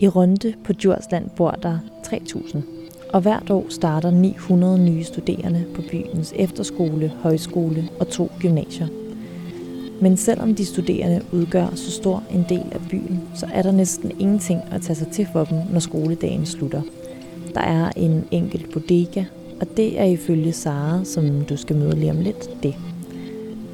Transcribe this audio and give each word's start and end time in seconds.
I 0.00 0.08
Runde 0.08 0.54
på 0.64 0.72
Djursland 0.72 1.30
bor 1.36 1.50
der 1.50 1.78
3.000, 2.06 2.58
og 3.12 3.20
hvert 3.20 3.50
år 3.50 3.66
starter 3.68 4.10
900 4.10 4.78
nye 4.78 5.04
studerende 5.04 5.64
på 5.74 5.82
byens 5.90 6.34
efterskole, 6.36 7.12
højskole 7.22 7.88
og 8.00 8.08
to 8.08 8.30
gymnasier. 8.40 8.86
Men 10.00 10.16
selvom 10.16 10.54
de 10.54 10.64
studerende 10.64 11.22
udgør 11.32 11.66
så 11.74 11.90
stor 11.90 12.22
en 12.30 12.46
del 12.48 12.66
af 12.72 12.80
byen, 12.90 13.20
så 13.34 13.46
er 13.54 13.62
der 13.62 13.72
næsten 13.72 14.12
ingenting 14.18 14.60
at 14.70 14.82
tage 14.82 14.96
sig 14.96 15.08
til 15.08 15.28
for 15.32 15.44
dem, 15.44 15.58
når 15.72 15.80
skoledagen 15.80 16.46
slutter. 16.46 16.82
Der 17.54 17.60
er 17.60 17.90
en 17.96 18.24
enkelt 18.30 18.72
bodega, 18.72 19.24
og 19.60 19.66
det 19.76 20.00
er 20.00 20.04
ifølge 20.04 20.52
Sara, 20.52 21.04
som 21.04 21.44
du 21.44 21.56
skal 21.56 21.76
møde 21.76 21.96
lige 21.96 22.10
om 22.10 22.20
lidt, 22.20 22.62
det. 22.62 22.74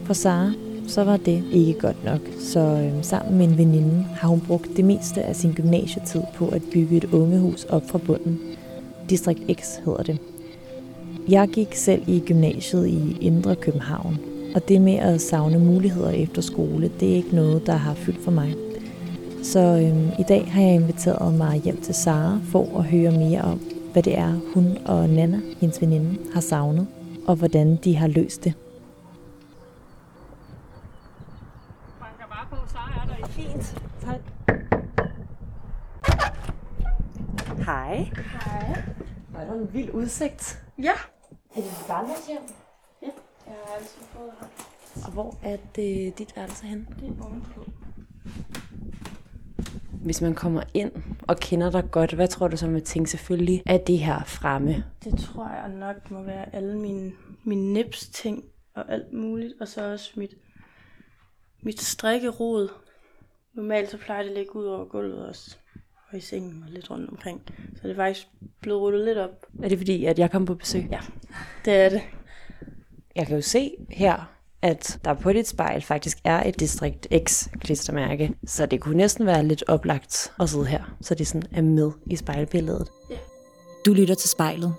For 0.04 0.14
Sara, 0.14 0.52
så 0.86 1.04
var 1.04 1.16
det 1.16 1.44
ikke 1.52 1.80
godt 1.80 2.04
nok, 2.04 2.20
så 2.38 2.60
øhm, 2.60 3.02
sammen 3.02 3.38
med 3.38 3.48
en 3.48 3.58
veninde 3.58 4.06
har 4.14 4.28
hun 4.28 4.40
brugt 4.40 4.76
det 4.76 4.84
meste 4.84 5.22
af 5.22 5.36
sin 5.36 5.52
gymnasietid 5.52 6.22
på 6.34 6.48
at 6.48 6.62
bygge 6.72 6.96
et 6.96 7.04
ungehus 7.04 7.64
op 7.64 7.82
fra 7.88 7.98
bunden. 7.98 8.40
Distrikt 9.10 9.60
X 9.60 9.76
hedder 9.84 10.02
det. 10.02 10.18
Jeg 11.28 11.48
gik 11.48 11.74
selv 11.74 12.02
i 12.06 12.22
gymnasiet 12.26 12.88
i 12.88 13.16
Indre 13.20 13.56
København, 13.56 14.18
og 14.54 14.68
det 14.68 14.80
med 14.80 14.94
at 14.94 15.20
savne 15.20 15.58
muligheder 15.58 16.10
efter 16.10 16.42
skole, 16.42 16.90
det 17.00 17.12
er 17.12 17.16
ikke 17.16 17.36
noget, 17.36 17.66
der 17.66 17.76
har 17.76 17.94
fyldt 17.94 18.24
for 18.24 18.30
mig. 18.30 18.54
Så 19.42 19.60
øhm, 19.60 20.08
i 20.18 20.22
dag 20.28 20.52
har 20.52 20.62
jeg 20.62 20.74
inviteret 20.74 21.34
mig 21.34 21.60
hjem 21.64 21.80
til 21.80 21.94
Sara 21.94 22.40
for 22.44 22.78
at 22.78 22.84
høre 22.84 23.10
mere 23.10 23.42
om, 23.42 23.60
hvad 23.92 24.02
det 24.02 24.18
er, 24.18 24.34
hun 24.54 24.78
og 24.84 25.08
Nana, 25.08 25.40
hendes 25.60 25.80
veninde, 25.80 26.16
har 26.34 26.40
savnet, 26.40 26.86
og 27.26 27.36
hvordan 27.36 27.78
de 27.84 27.96
har 27.96 28.06
løst 28.06 28.44
det. 28.44 28.54
banker 32.00 32.26
bare 32.34 32.46
på, 32.50 32.56
så 32.68 32.78
er 32.78 33.06
der 33.06 33.26
Fint. 33.26 33.82
Tak. 34.00 34.20
Hej. 37.66 38.10
Hej. 38.44 38.82
Hvor 39.28 39.40
er 39.40 39.44
der 39.44 39.54
en 39.54 39.68
vild 39.72 39.90
udsigt. 40.04 40.62
Ja. 40.82 40.92
Er 41.56 41.60
det 41.60 41.64
dit 41.64 41.86
barndomshjem? 41.88 42.42
Ja, 43.02 43.08
jeg 43.46 43.54
har 43.66 43.74
altid 43.74 44.02
boet 44.14 44.32
her. 44.40 44.46
Og 45.06 45.12
hvor 45.12 45.38
er 45.42 45.56
det 45.76 46.18
dit 46.18 46.36
værelse 46.36 46.66
hen? 46.66 46.88
Det 47.00 47.08
er 47.08 47.24
ovenpå. 47.24 47.64
Hvis 50.04 50.20
man 50.20 50.34
kommer 50.34 50.62
ind 50.74 50.92
og 51.28 51.36
kender 51.36 51.70
dig 51.70 51.90
godt, 51.90 52.12
hvad 52.12 52.28
tror 52.28 52.48
du 52.48 52.56
så 52.56 52.66
med 52.66 52.80
tænke 52.80 53.10
selvfølgelig 53.10 53.62
er 53.66 53.78
det 53.78 53.98
her 53.98 54.24
fremme? 54.24 54.84
Det 55.04 55.18
tror 55.18 55.48
jeg 55.48 55.68
nok 55.68 56.10
må 56.10 56.22
være 56.22 56.54
alle 56.54 56.78
mine, 56.78 57.12
mine 57.44 57.72
nips 57.72 58.08
ting 58.08 58.44
og 58.74 58.92
alt 58.92 59.12
muligt. 59.12 59.54
Og 59.60 59.68
så 59.68 59.92
også 59.92 60.12
mit, 60.16 60.34
mit 61.62 61.80
strikkerod. 61.80 62.68
Normalt 63.54 63.90
så 63.90 63.98
plejer 63.98 64.22
det 64.22 64.30
at 64.30 64.36
ligge 64.36 64.56
ud 64.56 64.64
over 64.64 64.84
gulvet 64.84 65.28
også. 65.28 65.58
Og 66.14 66.18
i 66.18 66.20
sengen 66.20 66.64
og 66.66 66.72
lidt 66.72 66.90
rundt 66.90 67.10
omkring. 67.10 67.42
Så 67.74 67.80
det 67.82 67.90
er 67.90 67.94
faktisk 67.96 68.26
blevet 68.60 68.80
rullet 68.80 69.04
lidt 69.04 69.18
op. 69.18 69.46
Er 69.62 69.68
det 69.68 69.78
fordi, 69.78 70.04
at 70.04 70.18
jeg 70.18 70.30
kom 70.30 70.46
på 70.46 70.54
besøg? 70.54 70.88
Ja, 70.90 70.98
det 71.64 71.74
er 71.74 71.88
det. 71.88 72.02
Jeg 73.16 73.26
kan 73.26 73.36
jo 73.36 73.42
se 73.42 73.70
her, 73.90 74.30
at 74.62 74.98
der 75.04 75.14
på 75.14 75.32
dit 75.32 75.48
spejl 75.48 75.82
faktisk 75.82 76.18
er 76.24 76.48
et 76.48 76.60
Distrikt 76.60 77.08
X 77.26 77.48
klistermærke. 77.60 78.34
Så 78.46 78.66
det 78.66 78.80
kunne 78.80 78.96
næsten 78.96 79.26
være 79.26 79.44
lidt 79.44 79.64
oplagt 79.68 80.32
at 80.40 80.48
sidde 80.48 80.66
her, 80.66 80.96
så 81.00 81.14
det 81.14 81.26
sådan 81.26 81.48
er 81.52 81.62
med 81.62 81.90
i 82.06 82.16
spejlbilledet. 82.16 82.88
Ja. 83.10 83.16
Du 83.86 83.92
lytter 83.92 84.14
til 84.14 84.30
spejlet. 84.30 84.74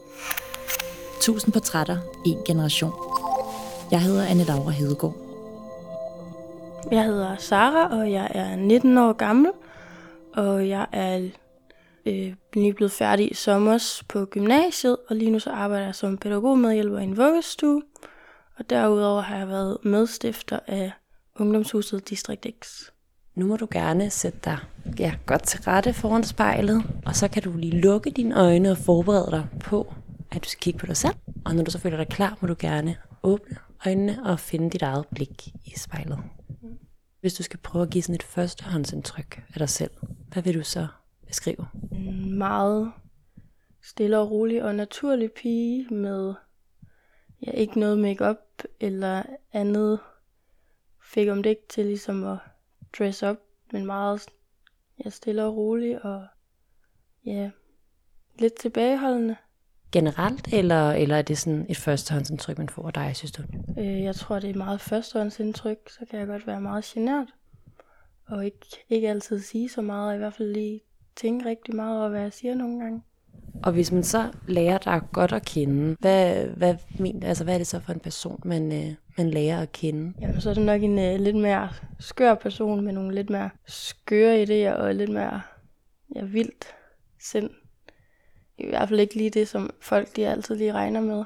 Tusind 1.21 1.53
portrætter, 1.53 1.97
en 2.25 2.37
generation. 2.45 2.93
Jeg 3.91 4.01
hedder 4.01 4.25
Anne 4.25 4.43
Laura 4.43 4.71
Hedegaard. 4.71 5.15
Jeg 6.91 7.03
hedder 7.03 7.35
Sara, 7.37 7.99
og 7.99 8.11
jeg 8.11 8.31
er 8.35 8.55
19 8.55 8.97
år 8.97 9.13
gammel. 9.13 9.51
Og 10.35 10.69
jeg 10.69 10.87
er 10.91 11.29
øh, 12.05 12.33
lige 12.53 12.73
blevet 12.73 12.91
færdig 12.91 13.31
i 13.31 13.33
sommer 13.33 14.01
på 14.07 14.25
gymnasiet, 14.25 14.97
og 15.09 15.15
lige 15.15 15.31
nu 15.31 15.39
så 15.39 15.51
arbejder 15.51 15.85
jeg 15.85 15.95
som 15.95 16.17
pædagogmedhjælper 16.17 16.99
i 16.99 17.03
en 17.03 17.17
vuggestue. 17.17 17.81
Og 18.57 18.69
derudover 18.69 19.21
har 19.21 19.37
jeg 19.37 19.47
været 19.47 19.77
medstifter 19.83 20.59
af 20.67 20.91
ungdomshuset 21.35 22.09
Distrikt 22.09 22.47
X. 22.63 22.83
Nu 23.35 23.45
må 23.45 23.57
du 23.57 23.67
gerne 23.71 24.09
sætte 24.09 24.39
dig 24.43 24.57
ja, 24.99 25.13
godt 25.25 25.43
til 25.43 25.59
rette 25.61 25.93
foran 25.93 26.23
spejlet, 26.23 26.83
og 27.05 27.15
så 27.15 27.27
kan 27.27 27.43
du 27.43 27.57
lige 27.57 27.79
lukke 27.79 28.09
dine 28.09 28.39
øjne 28.39 28.71
og 28.71 28.77
forberede 28.77 29.31
dig 29.31 29.47
på, 29.59 29.93
at 30.31 30.43
du 30.43 30.49
skal 30.49 30.59
kigge 30.59 30.79
på 30.79 30.85
dig 30.85 30.97
selv. 30.97 31.15
Og 31.45 31.55
når 31.55 31.63
du 31.63 31.71
så 31.71 31.79
føler 31.79 31.97
dig 31.97 32.07
klar, 32.07 32.37
må 32.41 32.47
du 32.47 32.55
gerne 32.59 32.95
åbne 33.23 33.57
øjnene 33.85 34.19
og 34.25 34.39
finde 34.39 34.69
dit 34.69 34.81
eget 34.81 35.05
blik 35.15 35.47
i 35.65 35.73
spejlet. 35.77 36.19
Hvis 37.25 37.33
du 37.33 37.43
skal 37.43 37.59
prøve 37.59 37.83
at 37.83 37.89
give 37.89 38.01
sådan 38.01 38.15
et 38.15 38.23
førstehåndsindtryk 38.23 39.43
af 39.53 39.59
dig 39.59 39.69
selv, 39.69 39.91
hvad 40.33 40.43
vil 40.43 40.53
du 40.53 40.63
så 40.63 40.87
beskrive? 41.27 41.67
En 41.91 42.37
meget 42.37 42.91
stille 43.81 44.19
og 44.19 44.31
rolig 44.31 44.63
og 44.63 44.75
naturlig 44.75 45.31
pige 45.31 45.93
med 45.93 46.33
ja, 47.45 47.51
ikke 47.51 47.79
noget 47.79 47.97
makeup 47.97 48.37
eller 48.79 49.23
andet 49.53 49.99
fik 51.03 51.29
om 51.29 51.43
det 51.43 51.49
ikke 51.49 51.67
til 51.69 51.85
ligesom 51.85 52.23
at 52.23 52.37
dress 52.97 53.23
up, 53.23 53.37
men 53.71 53.85
meget 53.85 54.25
ja, 55.05 55.09
stille 55.09 55.45
og 55.45 55.55
rolig 55.55 56.05
og 56.05 56.27
ja, 57.25 57.51
lidt 58.39 58.53
tilbageholdende. 58.53 59.35
Generelt, 59.91 60.53
eller, 60.53 60.91
eller 60.91 61.15
er 61.15 61.21
det 61.21 61.37
sådan 61.37 61.65
et 61.69 61.77
førstehåndsindtryk, 61.77 62.57
man 62.57 62.69
får 62.69 62.87
af 62.87 62.93
dig, 62.93 63.11
synes 63.15 63.31
du? 63.31 63.43
Øh, 63.77 64.01
jeg 64.03 64.15
tror, 64.15 64.39
det 64.39 64.49
er 64.49 64.57
meget 64.57 64.81
førstehåndsindtryk, 64.81 65.77
så 65.89 65.99
kan 66.09 66.19
jeg 66.19 66.27
godt 66.27 66.47
være 66.47 66.61
meget 66.61 66.83
genert. 66.83 67.27
Og 68.27 68.45
ikke, 68.45 68.57
ikke 68.89 69.09
altid 69.09 69.39
sige 69.39 69.69
så 69.69 69.81
meget, 69.81 70.09
og 70.09 70.15
i 70.15 70.17
hvert 70.17 70.33
fald 70.33 70.53
lige 70.53 70.81
tænke 71.15 71.49
rigtig 71.49 71.75
meget 71.75 71.99
over, 71.99 72.09
hvad 72.09 72.21
jeg 72.21 72.33
siger 72.33 72.55
nogle 72.55 72.79
gange. 72.79 73.01
Og 73.63 73.71
hvis 73.71 73.91
man 73.91 74.03
så 74.03 74.31
lærer 74.47 74.77
dig 74.77 75.01
godt 75.11 75.31
at 75.31 75.45
kende, 75.45 75.95
hvad, 75.99 76.47
hvad, 76.47 76.75
men, 76.99 77.23
altså, 77.23 77.43
hvad 77.43 77.53
er 77.53 77.57
det 77.57 77.67
så 77.67 77.79
for 77.79 77.93
en 77.93 77.99
person, 77.99 78.41
man, 78.45 78.71
øh, 78.71 78.93
man 79.17 79.29
lærer 79.29 79.61
at 79.61 79.71
kende? 79.71 80.13
Jamen, 80.21 80.41
så 80.41 80.49
er 80.49 80.53
det 80.53 80.65
nok 80.65 80.81
en 80.83 80.97
uh, 80.97 81.19
lidt 81.19 81.35
mere 81.35 81.69
skør 81.99 82.35
person 82.35 82.81
med 82.81 82.93
nogle 82.93 83.15
lidt 83.15 83.29
mere 83.29 83.49
skøre 83.67 84.43
idéer 84.43 84.73
og 84.73 84.95
lidt 84.95 85.11
mere 85.11 85.41
ja, 86.15 86.23
vildt 86.23 86.65
sind. 87.19 87.49
I 88.57 88.69
hvert 88.69 88.89
fald 88.89 88.99
ikke 88.99 89.15
lige 89.15 89.29
det, 89.29 89.47
som 89.47 89.69
folk 89.81 90.15
de 90.15 90.27
altid 90.27 90.55
lige 90.55 90.73
regner 90.73 91.01
med. 91.01 91.23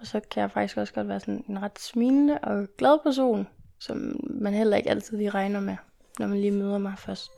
Og 0.00 0.06
så 0.06 0.20
kan 0.30 0.40
jeg 0.40 0.50
faktisk 0.50 0.76
også 0.76 0.92
godt 0.94 1.08
være 1.08 1.20
sådan 1.20 1.44
en 1.48 1.62
ret 1.62 1.78
smilende 1.78 2.38
og 2.38 2.66
glad 2.78 2.98
person, 3.02 3.48
som 3.80 4.20
man 4.30 4.54
heller 4.54 4.76
ikke 4.76 4.90
altid 4.90 5.16
lige 5.16 5.30
regner 5.30 5.60
med, 5.60 5.76
når 6.18 6.26
man 6.26 6.40
lige 6.40 6.50
møder 6.50 6.78
mig 6.78 6.94
først. 6.98 7.30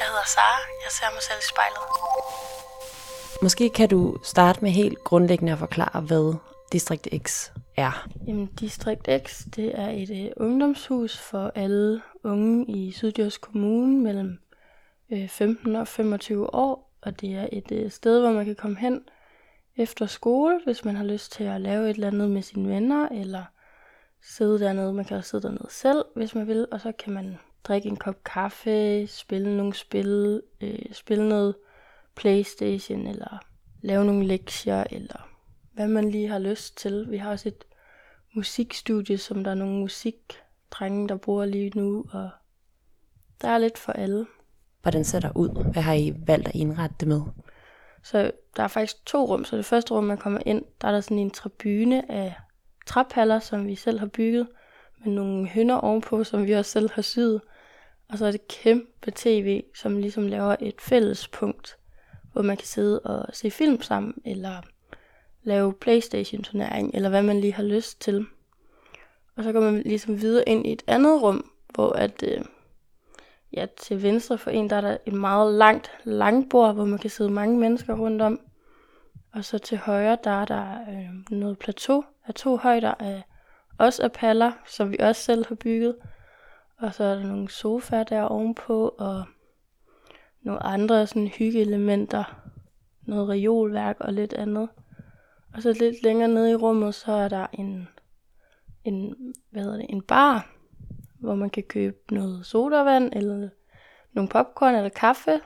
Jeg 0.00 0.06
hedder 0.08 0.26
Sara. 0.26 0.58
Jeg 0.84 0.90
ser 0.90 1.06
mig 1.14 1.22
selv 1.22 1.38
i 1.38 1.48
spejlet. 1.52 1.84
Måske 3.42 3.70
kan 3.70 3.88
du 3.88 4.16
starte 4.24 4.60
med 4.62 4.70
helt 4.70 5.04
grundlæggende 5.04 5.52
at 5.52 5.58
forklare, 5.58 6.00
hvad 6.00 6.34
Distrikt 6.72 7.08
X 7.26 7.50
er. 7.76 8.08
Jamen, 8.26 8.46
Distrikt 8.46 9.08
X, 9.26 9.42
det 9.56 9.78
er 9.78 9.88
et 9.88 10.10
øh, 10.10 10.30
ungdomshus 10.36 11.18
for 11.18 11.52
alle 11.54 12.02
unge 12.24 12.66
i 12.66 12.92
Syddjurs 12.92 13.38
Kommune 13.38 14.00
mellem 14.00 14.38
øh, 15.12 15.28
15 15.28 15.76
og 15.76 15.88
25 15.88 16.54
år. 16.54 16.96
Og 17.00 17.20
det 17.20 17.34
er 17.34 17.48
et 17.52 17.72
øh, 17.72 17.90
sted, 17.90 18.20
hvor 18.20 18.32
man 18.32 18.44
kan 18.44 18.54
komme 18.54 18.78
hen 18.78 19.02
efter 19.76 20.06
skole, 20.06 20.60
hvis 20.64 20.84
man 20.84 20.96
har 20.96 21.04
lyst 21.04 21.32
til 21.32 21.44
at 21.44 21.60
lave 21.60 21.90
et 21.90 21.94
eller 21.94 22.06
andet 22.06 22.30
med 22.30 22.42
sine 22.42 22.68
venner, 22.68 23.08
eller 23.08 23.44
sidde 24.22 24.60
dernede. 24.60 24.92
Man 24.92 25.04
kan 25.04 25.16
også 25.16 25.30
sidde 25.30 25.42
dernede 25.42 25.68
selv, 25.70 26.04
hvis 26.16 26.34
man 26.34 26.46
vil, 26.46 26.66
og 26.72 26.80
så 26.80 26.92
kan 26.92 27.12
man 27.12 27.38
drikke 27.64 27.88
en 27.88 27.96
kop 27.96 28.24
kaffe, 28.24 29.06
spille 29.06 29.56
nogle 29.56 29.74
spil, 29.74 30.42
øh, 30.60 30.78
spille 30.92 31.28
noget 31.28 31.54
Playstation, 32.14 33.06
eller 33.06 33.38
lave 33.82 34.04
nogle 34.04 34.26
lektier, 34.26 34.84
eller 34.90 35.28
hvad 35.72 35.88
man 35.88 36.10
lige 36.10 36.28
har 36.28 36.38
lyst 36.38 36.76
til. 36.76 37.06
Vi 37.10 37.16
har 37.16 37.30
også 37.30 37.48
et 37.48 37.64
musikstudie, 38.34 39.18
som 39.18 39.44
der 39.44 39.50
er 39.50 39.54
nogle 39.54 39.78
musikdrenge, 39.78 41.08
der 41.08 41.16
bruger 41.16 41.44
lige 41.44 41.72
nu, 41.74 42.04
og 42.12 42.30
der 43.42 43.48
er 43.48 43.58
lidt 43.58 43.78
for 43.78 43.92
alle. 43.92 44.26
Hvordan 44.82 45.04
ser 45.04 45.20
der 45.20 45.36
ud? 45.36 45.72
Hvad 45.72 45.82
har 45.82 45.94
I 45.94 46.14
valgt 46.26 46.48
at 46.48 46.54
indrette 46.54 46.96
det 47.00 47.08
med? 47.08 47.20
Så 48.02 48.30
der 48.56 48.62
er 48.62 48.68
faktisk 48.68 49.06
to 49.06 49.24
rum. 49.24 49.44
Så 49.44 49.56
det 49.56 49.64
første 49.64 49.94
rum, 49.94 50.04
man 50.04 50.18
kommer 50.18 50.40
ind, 50.46 50.64
der 50.80 50.88
er 50.88 50.92
der 50.92 51.00
sådan 51.00 51.18
en 51.18 51.30
tribune 51.30 52.10
af 52.10 52.34
træpaller, 52.86 53.38
som 53.38 53.66
vi 53.66 53.74
selv 53.74 53.98
har 53.98 54.06
bygget, 54.06 54.48
med 55.04 55.12
nogle 55.12 55.48
hønder 55.48 55.74
ovenpå, 55.74 56.24
som 56.24 56.46
vi 56.46 56.52
også 56.52 56.70
selv 56.70 56.90
har 56.92 57.02
syet. 57.02 57.40
Og 58.08 58.18
så 58.18 58.26
er 58.26 58.30
det 58.30 58.48
kæmpe 58.48 59.12
tv, 59.14 59.62
som 59.74 59.98
ligesom 59.98 60.26
laver 60.26 60.56
et 60.60 60.80
fællespunkt, 60.80 61.76
hvor 62.32 62.42
man 62.42 62.56
kan 62.56 62.66
sidde 62.66 63.00
og 63.00 63.26
se 63.32 63.50
film 63.50 63.82
sammen, 63.82 64.14
eller 64.24 64.62
lave 65.42 65.72
Playstation-turnering, 65.72 66.90
eller 66.94 67.08
hvad 67.08 67.22
man 67.22 67.40
lige 67.40 67.52
har 67.52 67.62
lyst 67.62 68.00
til. 68.00 68.26
Og 69.36 69.44
så 69.44 69.52
går 69.52 69.60
man 69.60 69.82
ligesom 69.82 70.20
videre 70.20 70.48
ind 70.48 70.66
i 70.66 70.72
et 70.72 70.82
andet 70.86 71.22
rum, 71.22 71.50
hvor 71.74 71.92
at, 71.92 72.22
øh, 72.22 72.40
ja, 73.52 73.66
til 73.76 74.02
venstre 74.02 74.38
for 74.38 74.50
en, 74.50 74.70
der 74.70 74.76
er 74.76 74.80
der 74.80 74.96
et 75.06 75.12
meget 75.12 75.54
langt 75.54 75.90
langbord, 76.04 76.74
hvor 76.74 76.84
man 76.84 76.98
kan 76.98 77.10
sidde 77.10 77.30
mange 77.30 77.58
mennesker 77.58 77.94
rundt 77.94 78.22
om. 78.22 78.40
Og 79.32 79.44
så 79.44 79.58
til 79.58 79.78
højre, 79.78 80.18
der 80.24 80.30
er 80.30 80.44
der 80.44 80.80
øh, 80.80 81.38
noget 81.38 81.58
plateau 81.58 82.04
af 82.26 82.34
to 82.34 82.56
højder 82.56 82.94
af 82.98 83.22
også 83.78 84.02
af 84.02 84.12
paller, 84.12 84.52
som 84.66 84.90
vi 84.90 84.96
også 85.00 85.22
selv 85.22 85.46
har 85.48 85.54
bygget. 85.54 85.96
Og 86.78 86.94
så 86.94 87.04
er 87.04 87.14
der 87.14 87.22
nogle 87.22 87.50
sofaer 87.50 88.04
der 88.04 88.22
ovenpå, 88.22 88.88
og 88.88 89.24
nogle 90.42 90.62
andre 90.62 91.06
sådan 91.06 91.28
hyggeelementer, 91.28 92.24
noget 93.02 93.28
reolværk 93.28 93.96
og 94.00 94.12
lidt 94.12 94.32
andet. 94.32 94.68
Og 95.54 95.62
så 95.62 95.72
lidt 95.72 96.02
længere 96.02 96.28
nede 96.28 96.50
i 96.50 96.54
rummet, 96.54 96.94
så 96.94 97.12
er 97.12 97.28
der 97.28 97.46
en, 97.52 97.88
en, 98.84 99.14
hvad 99.50 99.62
hedder 99.62 99.76
det, 99.76 99.86
en 99.88 100.02
bar, 100.02 100.50
hvor 101.20 101.34
man 101.34 101.50
kan 101.50 101.62
købe 101.62 101.96
noget 102.10 102.46
sodavand, 102.46 103.12
eller 103.12 103.48
nogle 104.12 104.28
popcorn 104.28 104.74
eller 104.74 104.88
kaffe. 104.88 105.40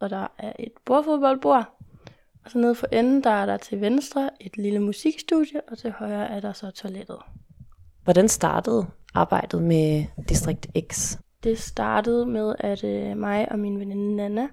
Og 0.00 0.10
der 0.10 0.26
er 0.38 0.52
et 0.58 0.72
bordfodboldbord. 0.84 1.78
Og 2.44 2.50
så 2.50 2.58
nede 2.58 2.74
for 2.74 2.86
enden, 2.92 3.24
der 3.24 3.30
er 3.30 3.46
der 3.46 3.56
til 3.56 3.80
venstre 3.80 4.30
et 4.40 4.56
lille 4.56 4.80
musikstudie, 4.80 5.60
og 5.70 5.78
til 5.78 5.90
højre 5.90 6.28
er 6.28 6.40
der 6.40 6.52
så 6.52 6.70
toilettet. 6.70 7.18
Hvordan 8.04 8.28
startede 8.28 8.86
arbejdet 9.14 9.62
med 9.62 10.04
Distrikt 10.28 10.66
X? 10.92 11.16
Det 11.44 11.58
startede 11.58 12.26
med, 12.26 12.54
at 12.58 12.84
øh, 12.84 13.16
mig 13.16 13.52
og 13.52 13.58
min 13.58 13.80
veninde 13.80 14.16
Nana, 14.16 14.48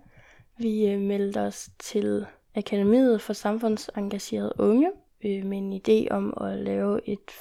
vi 0.57 0.88
øh, 0.88 1.00
meldte 1.00 1.42
os 1.42 1.69
til 1.80 2.25
Akademiet 2.56 3.22
for 3.22 3.33
Samfundsengagerede 3.33 4.54
Unge 4.60 4.92
øh, 5.25 5.45
med 5.45 5.57
en 5.57 5.74
idé 5.74 6.13
om 6.13 6.33
at 6.42 6.57
lave 6.57 7.10
et 7.10 7.31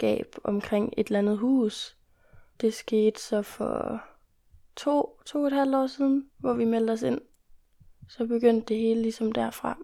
fællesskab 0.00 0.26
omkring 0.44 0.92
et 0.96 1.06
eller 1.06 1.18
andet 1.18 1.38
hus. 1.38 1.96
Det 2.60 2.74
skete 2.74 3.20
så 3.20 3.42
for 3.42 4.00
to, 4.76 5.20
to 5.26 5.40
og 5.40 5.46
et 5.46 5.52
halvt 5.52 5.74
år 5.74 5.86
siden, 5.86 6.24
hvor 6.38 6.54
vi 6.54 6.64
meldte 6.64 6.90
os 6.90 7.02
ind. 7.02 7.20
Så 8.08 8.26
begyndte 8.26 8.74
det 8.74 8.76
hele 8.76 9.02
ligesom 9.02 9.32
derfra. 9.32 9.78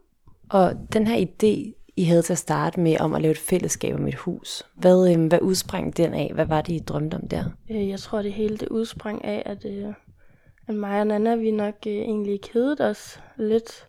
Og 0.51 0.73
den 0.93 1.07
her 1.07 1.27
idé, 1.27 1.73
I 1.97 2.05
havde 2.05 2.23
til 2.23 2.33
at 2.33 2.39
starte 2.39 2.81
med 2.81 3.01
om 3.01 3.15
at 3.15 3.23
lave 3.23 3.33
et 3.33 3.39
fællesskab 3.39 3.95
om 3.95 4.07
et 4.07 4.15
hus, 4.15 4.63
hvad, 4.75 5.11
øh, 5.11 5.27
hvad 5.27 5.39
udsprang 5.43 5.97
den 5.97 6.15
af? 6.15 6.31
Hvad 6.35 6.47
var 6.47 6.61
det, 6.63 6.73
I 6.73 6.79
drømte 6.79 7.15
om 7.15 7.29
der? 7.29 7.45
Øh, 7.71 7.89
jeg 7.89 7.99
tror, 7.99 8.23
det 8.23 8.33
hele 8.33 8.57
det 8.57 8.69
udsprang 8.69 9.25
af, 9.25 9.43
at, 9.47 9.65
øh, 9.65 9.95
at 10.69 10.75
mig 10.75 11.01
og 11.01 11.07
Nana, 11.07 11.35
vi 11.35 11.51
nok 11.51 11.75
øh, 11.87 11.93
egentlig 11.93 12.41
kedede 12.41 12.91
os 12.91 13.21
lidt, 13.37 13.89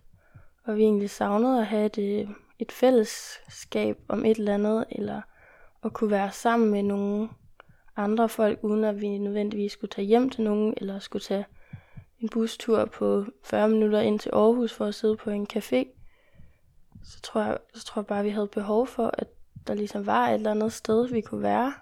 og 0.66 0.78
vi 0.78 0.82
egentlig 0.82 1.10
savnede 1.10 1.60
at 1.60 1.66
have 1.66 1.86
et, 1.86 2.30
et 2.60 2.72
fællesskab 2.72 3.98
om 4.08 4.26
et 4.26 4.38
eller 4.38 4.54
andet, 4.54 4.86
eller 4.92 5.22
at 5.86 5.94
kunne 5.94 6.12
være 6.12 6.32
sammen 6.32 6.72
med 6.72 6.84
nogle 6.84 7.30
andre 7.96 8.30
folk, 8.30 8.60
uden 8.62 8.84
at 8.84 9.02
vi 9.02 9.18
nødvendigvis 9.18 9.72
skulle 9.72 9.92
tage 9.92 10.08
hjem 10.08 10.30
til 10.30 10.44
nogen, 10.44 10.74
eller 10.78 11.00
skulle 11.00 11.24
tage 11.24 11.46
en 12.20 12.30
bustur 12.30 12.86
på 12.86 13.26
40 13.44 13.70
minutter 13.70 14.00
ind 14.00 14.20
til 14.20 14.30
Aarhus 14.34 14.74
for 14.74 14.86
at 14.86 14.96
sidde 14.96 15.18
på 15.18 15.30
en 15.30 15.48
café. 15.54 15.86
Så 17.04 17.22
tror 17.22 17.42
jeg, 17.42 17.58
så 17.74 17.86
tror 17.86 18.02
jeg 18.02 18.08
bare, 18.08 18.20
at 18.20 18.26
vi 18.26 18.30
havde 18.30 18.48
behov 18.48 18.88
for, 18.88 19.12
at 19.14 19.28
der 19.68 19.74
ligesom 19.74 20.06
var 20.06 20.28
et 20.28 20.34
eller 20.34 20.52
andet 20.52 20.74
sted, 20.74 21.08
vi 21.08 21.22
kunne 21.22 21.42
være. 21.42 21.74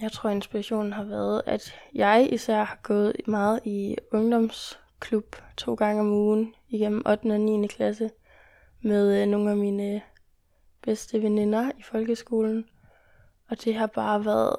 Jeg 0.00 0.12
tror, 0.12 0.30
inspirationen 0.30 0.92
har 0.92 1.04
været, 1.04 1.42
at 1.46 1.74
jeg 1.94 2.28
især 2.32 2.62
har 2.62 2.78
gået 2.82 3.16
meget 3.26 3.60
i 3.64 3.96
ungdomsklub 4.12 5.36
to 5.56 5.74
gange 5.74 6.00
om 6.00 6.12
ugen 6.12 6.54
igennem 6.68 7.02
8. 7.06 7.26
og 7.26 7.40
9. 7.40 7.66
klasse 7.66 8.10
med 8.80 9.22
øh, 9.22 9.28
nogle 9.28 9.50
af 9.50 9.56
mine 9.56 10.02
bedste 10.82 11.22
veninder 11.22 11.70
i 11.78 11.82
folkeskolen. 11.82 12.64
Og 13.50 13.64
det 13.64 13.74
har 13.74 13.86
bare 13.86 14.24
været 14.24 14.56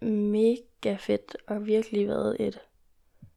mega 0.00 0.96
fedt 0.96 1.36
og 1.46 1.66
virkelig 1.66 2.08
været 2.08 2.36
et 2.40 2.60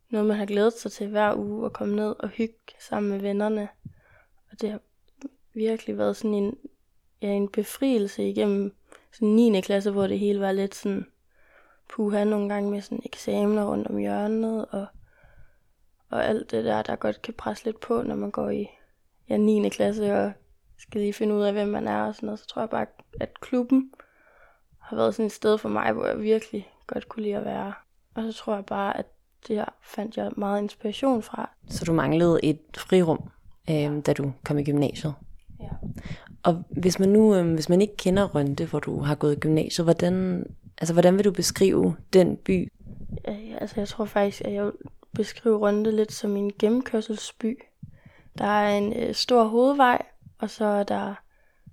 noget, 0.10 0.28
man 0.28 0.38
har 0.38 0.46
glædet 0.46 0.74
sig 0.74 0.92
til 0.92 1.08
hver 1.08 1.36
uge 1.36 1.66
at 1.66 1.74
komme 1.74 1.96
ned 1.96 2.16
og 2.20 2.30
hygge 2.30 2.56
sammen 2.80 3.12
med 3.12 3.20
vennerne. 3.20 3.70
Og 4.52 4.62
det 4.62 4.72
har 4.72 4.80
virkelig 5.54 5.98
været 5.98 6.18
sådan 6.18 6.34
en, 6.34 6.58
ja, 7.22 7.28
en 7.28 7.48
befrielse 7.48 8.30
igennem 8.30 8.76
sådan 9.12 9.28
9. 9.28 9.62
klasse, 9.62 9.92
hvor 9.92 10.08
det 10.08 10.20
hele 10.20 10.40
var 10.40 10.52
lidt 10.52 10.76
sådan 10.76 11.06
puha 11.90 12.24
nogle 12.24 12.50
gange 12.50 12.72
med 12.72 12.82
sådan 12.82 13.02
eksamener 13.06 13.72
rundt 13.72 13.88
om 13.88 13.98
hjørnet 13.98 14.66
og, 14.66 14.86
og 16.10 16.26
alt 16.26 16.52
det 16.52 16.66
der, 16.66 16.82
der 16.82 16.96
godt 16.96 17.22
kan 17.22 17.34
presse 17.34 17.66
lidt 17.66 17.80
på, 17.80 18.02
når 18.02 18.16
man 18.16 18.32
går 18.32 18.50
i 18.50 18.68
ja, 19.30 19.38
9. 19.38 19.70
klasse 19.70 20.14
og 20.14 20.32
skal 20.78 21.02
lige 21.02 21.14
finde 21.14 21.36
ud 21.36 21.44
af, 21.44 21.54
hvem 21.54 21.68
man 21.68 21.88
er 21.88 22.04
og 22.04 22.16
sådan 22.16 22.28
noget. 22.28 22.40
Så 22.40 22.48
tror 22.48 22.62
jeg 22.62 22.70
bare, 22.70 22.86
at 23.20 23.40
klubben 23.40 23.92
har 24.92 24.98
været 24.98 25.16
sådan 25.16 25.26
et 25.26 25.32
sted 25.32 25.58
for 25.58 25.70
mig, 25.70 25.94
hvor 25.94 26.06
jeg 26.06 26.20
virkelig 26.20 26.70
godt 26.88 27.10
kunne 27.10 27.24
lide 27.24 27.36
at 27.36 27.46
være. 27.46 27.74
Og 28.16 28.24
så 28.24 28.40
tror 28.40 28.56
jeg 28.56 28.66
bare, 28.66 28.98
at 28.98 29.06
det 29.48 29.66
fandt 29.84 30.18
jeg 30.18 30.32
meget 30.38 30.62
inspiration 30.62 31.22
fra. 31.22 31.50
Så 31.70 31.86
du 31.86 31.94
manglede 31.94 32.40
et 32.44 32.60
frirum, 32.78 33.30
øh, 33.70 34.06
da 34.06 34.14
du 34.14 34.32
kom 34.44 34.58
i 34.58 34.64
gymnasiet? 34.64 35.14
Ja. 35.60 35.70
Og 36.44 36.64
hvis 36.70 37.00
man 37.00 37.10
nu, 37.10 37.36
øh, 37.36 37.54
hvis 37.54 37.70
man 37.70 37.82
ikke 37.82 37.98
kender 37.98 38.36
Rønte, 38.36 38.66
hvor 38.66 38.80
du 38.80 39.00
har 39.00 39.16
gået 39.16 39.36
i 39.36 39.40
gymnasiet, 39.40 39.86
hvordan, 39.86 40.46
altså, 40.78 40.94
hvordan 40.94 41.18
vil 41.18 41.26
du 41.26 41.32
beskrive 41.32 41.96
den 42.14 42.38
by? 42.38 42.72
Ja, 43.28 43.38
altså 43.62 43.80
jeg 43.80 43.88
tror 43.88 44.06
faktisk, 44.06 44.42
at 44.46 44.54
jeg 44.54 44.66
vil 44.66 44.74
beskrive 45.14 45.58
Rønte 45.58 45.92
lidt 45.92 46.12
som 46.12 46.36
en 46.36 46.52
gennemkørselsby. 46.60 47.60
Der 48.38 48.46
er 48.46 48.78
en 48.78 48.94
øh, 48.94 49.16
stor 49.16 49.44
hovedvej, 49.44 50.02
og 50.40 50.50
så 50.50 50.66
er 50.66 50.84
der 50.84 51.14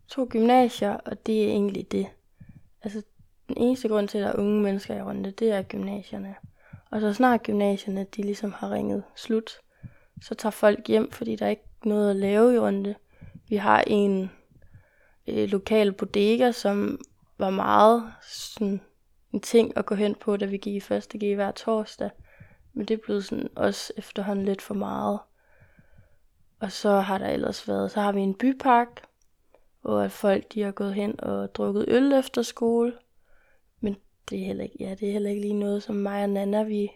to 0.09 0.27
gymnasier, 0.31 0.93
og 0.93 1.27
det 1.27 1.45
er 1.45 1.49
egentlig 1.49 1.93
det. 1.93 2.07
Altså 2.83 3.03
den 3.49 3.57
eneste 3.57 3.89
grund 3.89 4.09
til, 4.09 4.19
at 4.19 4.25
der 4.25 4.33
er 4.33 4.39
unge 4.39 4.63
mennesker 4.63 4.97
i 4.97 5.03
Rønde, 5.03 5.31
det 5.31 5.53
er 5.53 5.63
gymnasierne. 5.63 6.35
Og 6.91 7.01
så 7.01 7.13
snart 7.13 7.43
gymnasierne, 7.43 8.07
de 8.17 8.23
ligesom 8.23 8.53
har 8.53 8.71
ringet 8.71 9.05
slut, 9.17 9.51
så 10.23 10.35
tager 10.35 10.51
folk 10.51 10.89
hjem, 10.89 11.11
fordi 11.11 11.37
der 11.37 11.47
er 11.47 11.51
ikke 11.51 11.69
noget 11.85 12.11
at 12.11 12.17
lave 12.17 12.55
i 12.55 12.59
Rønde. 12.59 12.95
Vi 13.49 13.57
har 13.57 13.85
en 13.87 14.31
øh, 15.27 15.49
lokal 15.49 15.93
bodega, 15.93 16.53
som 16.53 17.01
var 17.39 17.51
meget 17.51 18.13
sådan 18.23 18.81
en 19.33 19.41
ting 19.41 19.77
at 19.77 19.87
gå 19.87 19.95
hen 19.95 20.15
på, 20.15 20.37
da 20.37 20.47
vi 20.47 20.57
gik 20.57 20.75
i 20.75 20.81
første 20.81 21.19
G 21.19 21.35
hver 21.35 21.51
torsdag. 21.51 22.11
Men 22.73 22.87
det 22.87 23.01
blev 23.01 23.23
sådan 23.23 23.49
også 23.57 23.93
efterhånden 23.97 24.45
lidt 24.45 24.63
for 24.63 24.75
meget. 24.75 25.19
Og 26.61 26.73
så 26.73 27.01
har 27.01 27.19
der 27.19 27.29
ellers 27.29 27.69
været, 27.69 27.91
så 27.91 28.01
har 28.01 28.13
vi 28.13 28.21
en 28.21 28.35
bypark, 28.35 29.03
hvor 29.89 30.09
folk 30.09 30.55
de 30.55 30.63
har 30.63 30.71
gået 30.71 30.95
hen 30.95 31.21
og 31.21 31.55
drukket 31.55 31.85
øl 31.89 32.13
efter 32.13 32.43
skole. 32.43 32.93
Men 33.81 33.97
det 34.31 34.41
er 34.41 34.45
heller 34.45 34.65
ikke, 34.65 34.77
ja, 34.81 34.95
det 34.95 35.09
er 35.09 35.13
heller 35.13 35.31
ikke 35.31 35.43
lige 35.43 35.55
noget, 35.55 35.83
som 35.83 35.97
mig 35.97 36.23
og 36.23 36.31
Nana, 36.31 36.63
vi 36.63 36.91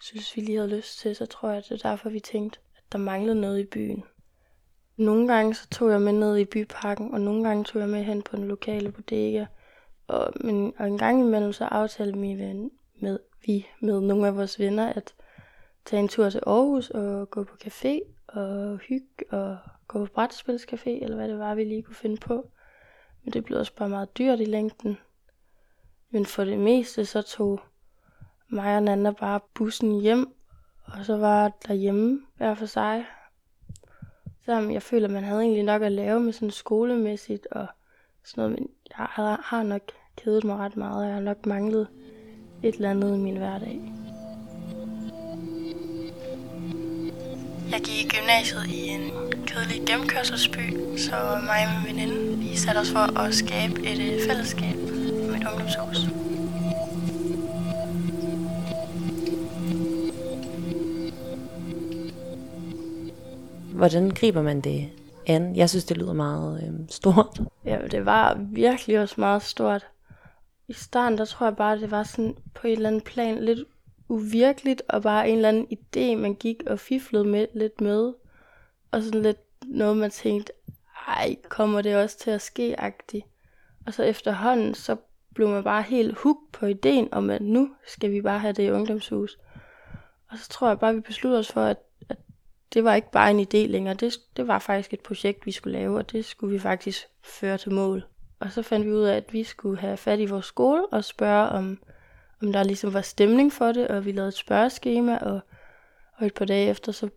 synes, 0.00 0.36
vi 0.36 0.40
lige 0.40 0.56
havde 0.56 0.76
lyst 0.76 0.98
til. 0.98 1.16
Så 1.16 1.26
tror 1.26 1.48
jeg, 1.48 1.58
at 1.58 1.64
det 1.68 1.84
er 1.84 1.88
derfor, 1.88 2.10
vi 2.10 2.20
tænkte, 2.20 2.58
at 2.76 2.82
der 2.92 2.98
manglede 2.98 3.40
noget 3.40 3.60
i 3.60 3.64
byen. 3.64 4.04
Nogle 4.96 5.28
gange 5.28 5.54
så 5.54 5.68
tog 5.68 5.90
jeg 5.90 6.00
med 6.00 6.12
ned 6.12 6.36
i 6.36 6.44
byparken, 6.44 7.14
og 7.14 7.20
nogle 7.20 7.44
gange 7.44 7.64
tog 7.64 7.80
jeg 7.80 7.88
med 7.88 8.04
hen 8.04 8.22
på 8.22 8.36
den 8.36 8.48
lokale 8.48 8.92
bodega. 8.92 9.46
Og, 10.06 10.32
men, 10.40 10.72
og 10.78 10.86
en 10.86 10.98
gang 10.98 11.20
imellem 11.20 11.52
så 11.52 11.64
aftalte 11.64 12.18
vi 12.18 12.34
med, 12.34 12.70
med, 13.00 13.18
vi 13.46 13.66
med 13.80 14.00
nogle 14.00 14.26
af 14.26 14.36
vores 14.36 14.58
venner 14.58 14.92
at 14.92 15.14
tage 15.84 16.02
en 16.02 16.08
tur 16.08 16.30
til 16.30 16.42
Aarhus 16.46 16.90
og 16.90 17.30
gå 17.30 17.44
på 17.44 17.56
café 17.64 18.00
og 18.28 18.78
hygge 18.78 19.24
og 19.30 19.58
gå 19.90 20.06
på 20.06 20.12
brætspilscafé, 20.12 20.90
eller 20.90 21.16
hvad 21.16 21.28
det 21.28 21.38
var, 21.38 21.54
vi 21.54 21.64
lige 21.64 21.82
kunne 21.82 21.94
finde 21.94 22.16
på. 22.16 22.50
Men 23.22 23.32
det 23.32 23.44
blev 23.44 23.58
også 23.58 23.74
bare 23.74 23.88
meget 23.88 24.18
dyrt 24.18 24.40
i 24.40 24.44
længden. 24.44 24.98
Men 26.10 26.26
for 26.26 26.44
det 26.44 26.58
meste 26.58 27.04
så 27.04 27.22
tog 27.22 27.60
mig 28.48 28.76
og 28.76 28.82
Nanda 28.82 29.10
bare 29.10 29.40
bussen 29.54 30.00
hjem, 30.00 30.34
og 30.84 31.04
så 31.04 31.16
var 31.16 31.52
derhjemme 31.66 32.20
hver 32.36 32.54
for 32.54 32.66
sig. 32.66 33.06
Så 34.44 34.52
jeg 34.52 34.82
føler, 34.82 35.08
at 35.08 35.12
man 35.14 35.24
havde 35.24 35.40
egentlig 35.40 35.64
nok 35.64 35.82
at 35.82 35.92
lave 35.92 36.20
med 36.20 36.32
sådan 36.32 36.50
skolemæssigt 36.50 37.46
og 37.50 37.66
sådan 38.24 38.42
noget, 38.42 38.58
men 38.58 38.68
jeg 38.88 39.06
har, 39.10 39.40
har 39.44 39.62
nok 39.62 39.82
kedet 40.16 40.44
mig 40.44 40.56
ret 40.56 40.76
meget, 40.76 41.02
og 41.02 41.06
jeg 41.06 41.14
har 41.14 41.22
nok 41.22 41.46
manglet 41.46 41.88
et 42.62 42.74
eller 42.74 42.90
andet 42.90 43.16
i 43.16 43.18
min 43.18 43.36
hverdag. 43.36 43.99
Jeg 47.72 47.80
gik 47.80 48.04
i 48.04 48.08
gymnasiet 48.08 48.66
i 48.66 48.88
en 48.88 49.10
kedelig 49.46 49.86
gennemkørselsby, 49.86 50.96
så 50.96 51.10
mig 51.46 51.66
og 51.66 51.72
min 51.74 51.96
veninde, 51.96 52.38
vi 52.38 52.56
satte 52.56 52.78
os 52.78 52.90
for 52.90 53.18
at 53.18 53.34
skabe 53.34 53.80
et 53.80 54.12
øh, 54.12 54.20
fællesskab 54.28 54.76
med 54.76 55.34
et 55.34 55.46
ungdomshus. 55.52 55.98
Hvordan 63.74 64.10
griber 64.10 64.42
man 64.42 64.60
det 64.60 64.88
an? 65.26 65.56
Jeg 65.56 65.70
synes, 65.70 65.84
det 65.84 65.96
lyder 65.96 66.12
meget 66.12 66.62
øh, 66.62 66.88
stort. 66.88 67.40
Ja, 67.64 67.78
det 67.90 68.04
var 68.04 68.38
virkelig 68.52 69.00
også 69.00 69.14
meget 69.18 69.42
stort. 69.42 69.86
I 70.68 70.72
starten, 70.72 71.18
der 71.18 71.24
tror 71.24 71.46
jeg 71.46 71.56
bare, 71.56 71.78
det 71.80 71.90
var 71.90 72.02
sådan 72.02 72.36
på 72.54 72.66
et 72.66 72.72
eller 72.72 72.88
andet 72.88 73.04
plan 73.04 73.44
lidt 73.44 73.58
uvirkeligt, 74.10 74.82
og 74.88 75.02
bare 75.02 75.28
en 75.28 75.36
eller 75.36 75.48
anden 75.48 75.66
idé, 75.72 76.16
man 76.16 76.34
gik 76.34 76.62
og 76.66 76.78
fiflede 76.80 77.24
med 77.24 77.46
lidt 77.54 77.80
med. 77.80 78.12
Og 78.90 79.02
sådan 79.02 79.22
lidt 79.22 79.40
noget, 79.64 79.96
man 79.96 80.10
tænkte, 80.10 80.52
ej, 81.08 81.36
kommer 81.48 81.82
det 81.82 81.96
også 81.96 82.18
til 82.18 82.30
at 82.30 82.40
ske-agtigt. 82.40 83.26
Og 83.86 83.94
så 83.94 84.02
efterhånden, 84.02 84.74
så 84.74 84.96
blev 85.34 85.48
man 85.48 85.64
bare 85.64 85.82
helt 85.82 86.18
hooked 86.18 86.48
på 86.52 86.66
ideen 86.66 87.08
om, 87.12 87.30
at 87.30 87.42
nu 87.42 87.70
skal 87.86 88.10
vi 88.10 88.22
bare 88.22 88.38
have 88.38 88.52
det 88.52 88.62
i 88.62 88.70
ungdomshus. 88.70 89.38
Og 90.30 90.38
så 90.38 90.48
tror 90.48 90.68
jeg 90.68 90.78
bare, 90.78 90.94
vi 90.94 91.00
besluttede 91.00 91.38
os 91.38 91.52
for, 91.52 91.62
at, 91.62 91.76
at 92.08 92.16
det 92.74 92.84
var 92.84 92.94
ikke 92.94 93.10
bare 93.10 93.30
en 93.30 93.40
idé 93.40 93.70
længere. 93.70 93.94
Det, 93.94 94.20
det 94.36 94.48
var 94.48 94.58
faktisk 94.58 94.92
et 94.92 95.00
projekt, 95.00 95.46
vi 95.46 95.52
skulle 95.52 95.78
lave, 95.78 95.98
og 95.98 96.12
det 96.12 96.24
skulle 96.24 96.52
vi 96.52 96.58
faktisk 96.58 97.06
føre 97.22 97.58
til 97.58 97.72
mål. 97.72 98.04
Og 98.40 98.52
så 98.52 98.62
fandt 98.62 98.86
vi 98.86 98.92
ud 98.92 99.02
af, 99.02 99.16
at 99.16 99.32
vi 99.32 99.44
skulle 99.44 99.78
have 99.80 99.96
fat 99.96 100.20
i 100.20 100.26
vores 100.26 100.46
skole 100.46 100.86
og 100.86 101.04
spørge, 101.04 101.48
om, 101.48 101.78
om 102.42 102.52
der 102.52 102.62
ligesom 102.62 102.94
var 102.94 103.00
stemning 103.00 103.52
for 103.52 103.72
det, 103.72 103.88
og 103.88 104.04
vi 104.04 104.12
lavede 104.12 104.28
et 104.28 104.34
spørgeskema, 104.34 105.18
og, 105.18 105.40
Og 106.18 106.26
et 106.26 106.34
par 106.34 106.44
dage 106.44 106.70
efter, 106.70 106.92
så 106.92 107.08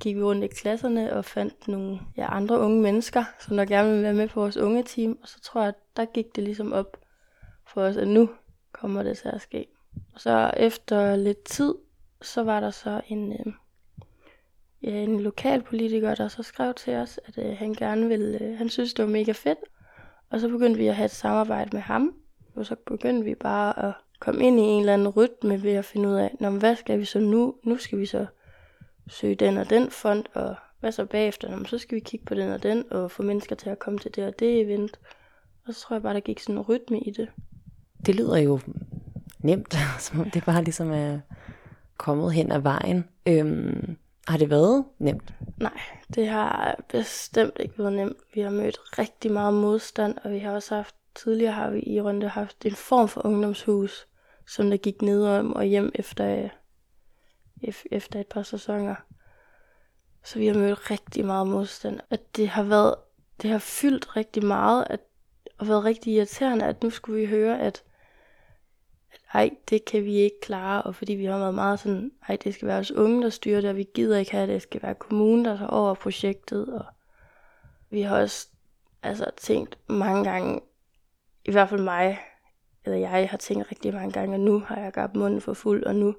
gik 0.00 0.16
vi 0.16 0.22
rundt 0.22 0.44
i 0.44 0.46
klasserne 0.46 1.12
og 1.12 1.24
fandt 1.24 1.68
nogle 1.68 2.00
ja, 2.16 2.36
andre 2.36 2.58
unge 2.60 2.82
mennesker, 2.82 3.24
som 3.40 3.56
der 3.56 3.64
gerne 3.64 3.88
ville 3.88 4.02
være 4.02 4.14
med 4.14 4.28
på 4.28 4.40
vores 4.40 4.56
unge 4.56 4.82
team. 4.82 5.18
Og 5.22 5.28
så 5.28 5.40
tror 5.40 5.60
jeg, 5.60 5.68
at 5.68 5.96
der 5.96 6.04
gik 6.04 6.36
det 6.36 6.44
ligesom 6.44 6.72
op 6.72 6.96
for 7.66 7.82
os, 7.82 7.96
at 7.96 8.08
nu 8.08 8.30
kommer 8.72 9.02
det 9.02 9.18
til 9.18 9.28
at 9.28 9.40
ske. 9.40 9.66
Og 10.14 10.20
så 10.20 10.50
efter 10.56 11.16
lidt 11.16 11.44
tid, 11.44 11.74
så 12.22 12.42
var 12.42 12.60
der 12.60 12.70
så 12.70 13.00
en, 13.08 13.32
øh, 13.32 13.52
ja, 14.82 14.90
en 14.90 15.20
lokalpolitiker, 15.20 16.14
der 16.14 16.28
så 16.28 16.42
skrev 16.42 16.74
til 16.74 16.94
os, 16.94 17.20
at 17.24 17.38
øh, 17.38 17.56
han 17.56 17.74
gerne 17.74 18.08
ville, 18.08 18.42
øh, 18.42 18.58
han 18.58 18.68
synes 18.68 18.94
det 18.94 19.04
var 19.04 19.10
mega 19.10 19.32
fedt. 19.32 19.58
Og 20.30 20.40
så 20.40 20.48
begyndte 20.48 20.78
vi 20.78 20.86
at 20.86 20.96
have 20.96 21.04
et 21.04 21.10
samarbejde 21.10 21.70
med 21.72 21.80
ham. 21.80 22.14
Og 22.54 22.66
så 22.66 22.76
begyndte 22.86 23.24
vi 23.24 23.34
bare 23.34 23.86
at 23.88 23.94
komme 24.24 24.46
ind 24.46 24.60
i 24.60 24.62
en 24.62 24.80
eller 24.80 24.94
anden 24.94 25.08
rytme 25.08 25.62
ved 25.62 25.72
at 25.72 25.84
finde 25.84 26.08
ud 26.08 26.14
af, 26.14 26.36
Nå, 26.40 26.50
hvad 26.50 26.76
skal 26.76 27.00
vi 27.00 27.04
så 27.04 27.20
nu? 27.20 27.54
Nu 27.62 27.76
skal 27.76 27.98
vi 27.98 28.06
så 28.06 28.26
søge 29.08 29.34
den 29.34 29.58
og 29.58 29.70
den 29.70 29.90
fond, 29.90 30.24
og 30.32 30.54
hvad 30.80 30.92
så 30.92 31.04
bagefter? 31.04 31.56
Nå, 31.56 31.64
så 31.64 31.78
skal 31.78 31.96
vi 31.96 32.00
kigge 32.00 32.26
på 32.26 32.34
den 32.34 32.50
og 32.50 32.62
den, 32.62 32.84
og 32.90 33.10
få 33.10 33.22
mennesker 33.22 33.56
til 33.56 33.70
at 33.70 33.78
komme 33.78 33.98
til 33.98 34.16
det 34.16 34.26
og 34.26 34.38
det 34.38 34.60
event. 34.60 34.98
Og 35.66 35.74
så 35.74 35.80
tror 35.80 35.96
jeg 35.96 36.02
bare, 36.02 36.14
der 36.14 36.20
gik 36.20 36.40
sådan 36.40 36.54
en 36.54 36.60
rytme 36.60 37.00
i 37.00 37.10
det. 37.10 37.28
Det 38.06 38.14
lyder 38.14 38.36
jo 38.36 38.60
nemt, 39.38 39.76
som 39.98 40.20
om 40.20 40.30
det 40.30 40.44
bare 40.44 40.64
ligesom 40.64 40.92
er 40.92 41.18
kommet 41.96 42.32
hen 42.32 42.52
ad 42.52 42.60
vejen. 42.60 43.04
Øhm, 43.26 43.96
har 44.28 44.38
det 44.38 44.50
været 44.50 44.84
nemt? 44.98 45.34
Nej, 45.56 45.80
det 46.14 46.28
har 46.28 46.80
bestemt 46.88 47.56
ikke 47.60 47.78
været 47.78 47.92
nemt. 47.92 48.16
Vi 48.34 48.40
har 48.40 48.50
mødt 48.50 48.98
rigtig 48.98 49.32
meget 49.32 49.54
modstand, 49.54 50.18
og 50.24 50.32
vi 50.32 50.38
har 50.38 50.52
også 50.52 50.74
haft, 50.74 50.94
tidligere 51.14 51.52
har 51.52 51.70
vi 51.70 51.80
i 51.80 52.00
Runde 52.00 52.28
haft 52.28 52.66
en 52.66 52.74
form 52.74 53.08
for 53.08 53.26
ungdomshus, 53.26 54.06
som 54.46 54.70
der 54.70 54.76
gik 54.76 55.02
ned 55.02 55.26
om 55.26 55.52
og 55.52 55.64
hjem 55.64 55.92
efter, 55.94 56.50
øh, 57.62 57.72
efter 57.90 58.20
et 58.20 58.26
par 58.26 58.42
sæsoner. 58.42 58.94
Så 60.22 60.38
vi 60.38 60.46
har 60.46 60.54
mødt 60.54 60.90
rigtig 60.90 61.24
meget 61.24 61.46
modstand. 61.46 62.00
At 62.10 62.36
det 62.36 62.48
har 62.48 62.62
været, 62.62 62.94
det 63.42 63.50
har 63.50 63.58
fyldt 63.58 64.16
rigtig 64.16 64.44
meget, 64.44 64.86
at, 64.90 65.00
og 65.58 65.68
været 65.68 65.84
rigtig 65.84 66.12
irriterende, 66.12 66.64
at 66.64 66.82
nu 66.82 66.90
skulle 66.90 67.20
vi 67.20 67.26
høre, 67.26 67.60
at 67.60 67.82
ej, 69.34 69.50
det 69.70 69.84
kan 69.84 70.04
vi 70.04 70.14
ikke 70.14 70.40
klare, 70.42 70.82
og 70.82 70.94
fordi 70.94 71.12
vi 71.12 71.24
har 71.24 71.38
været 71.38 71.54
meget 71.54 71.80
sådan, 71.80 72.12
ej, 72.28 72.36
det 72.36 72.54
skal 72.54 72.68
være 72.68 72.78
os 72.78 72.90
unge, 72.90 73.22
der 73.22 73.30
styrer 73.30 73.60
det, 73.60 73.70
og 73.70 73.76
vi 73.76 73.88
gider 73.94 74.18
ikke 74.18 74.32
have 74.32 74.46
det, 74.46 74.54
det 74.54 74.62
skal 74.62 74.82
være 74.82 74.94
kommunen, 74.94 75.44
der 75.44 75.56
tager 75.56 75.70
over 75.70 75.94
projektet, 75.94 76.74
og 76.74 76.84
vi 77.90 78.00
har 78.00 78.20
også 78.20 78.48
altså, 79.02 79.30
tænkt 79.36 79.78
mange 79.86 80.24
gange, 80.24 80.60
i 81.44 81.50
hvert 81.50 81.68
fald 81.68 81.82
mig, 81.82 82.18
eller 82.84 82.98
jeg 82.98 83.28
har 83.30 83.36
tænkt 83.36 83.70
rigtig 83.70 83.94
mange 83.94 84.12
gange, 84.12 84.34
at 84.34 84.40
nu 84.40 84.58
har 84.58 84.76
jeg 84.76 84.92
gabt 84.92 85.16
munden 85.16 85.40
for 85.40 85.54
fuld, 85.54 85.84
og 85.84 85.94
nu 85.94 86.14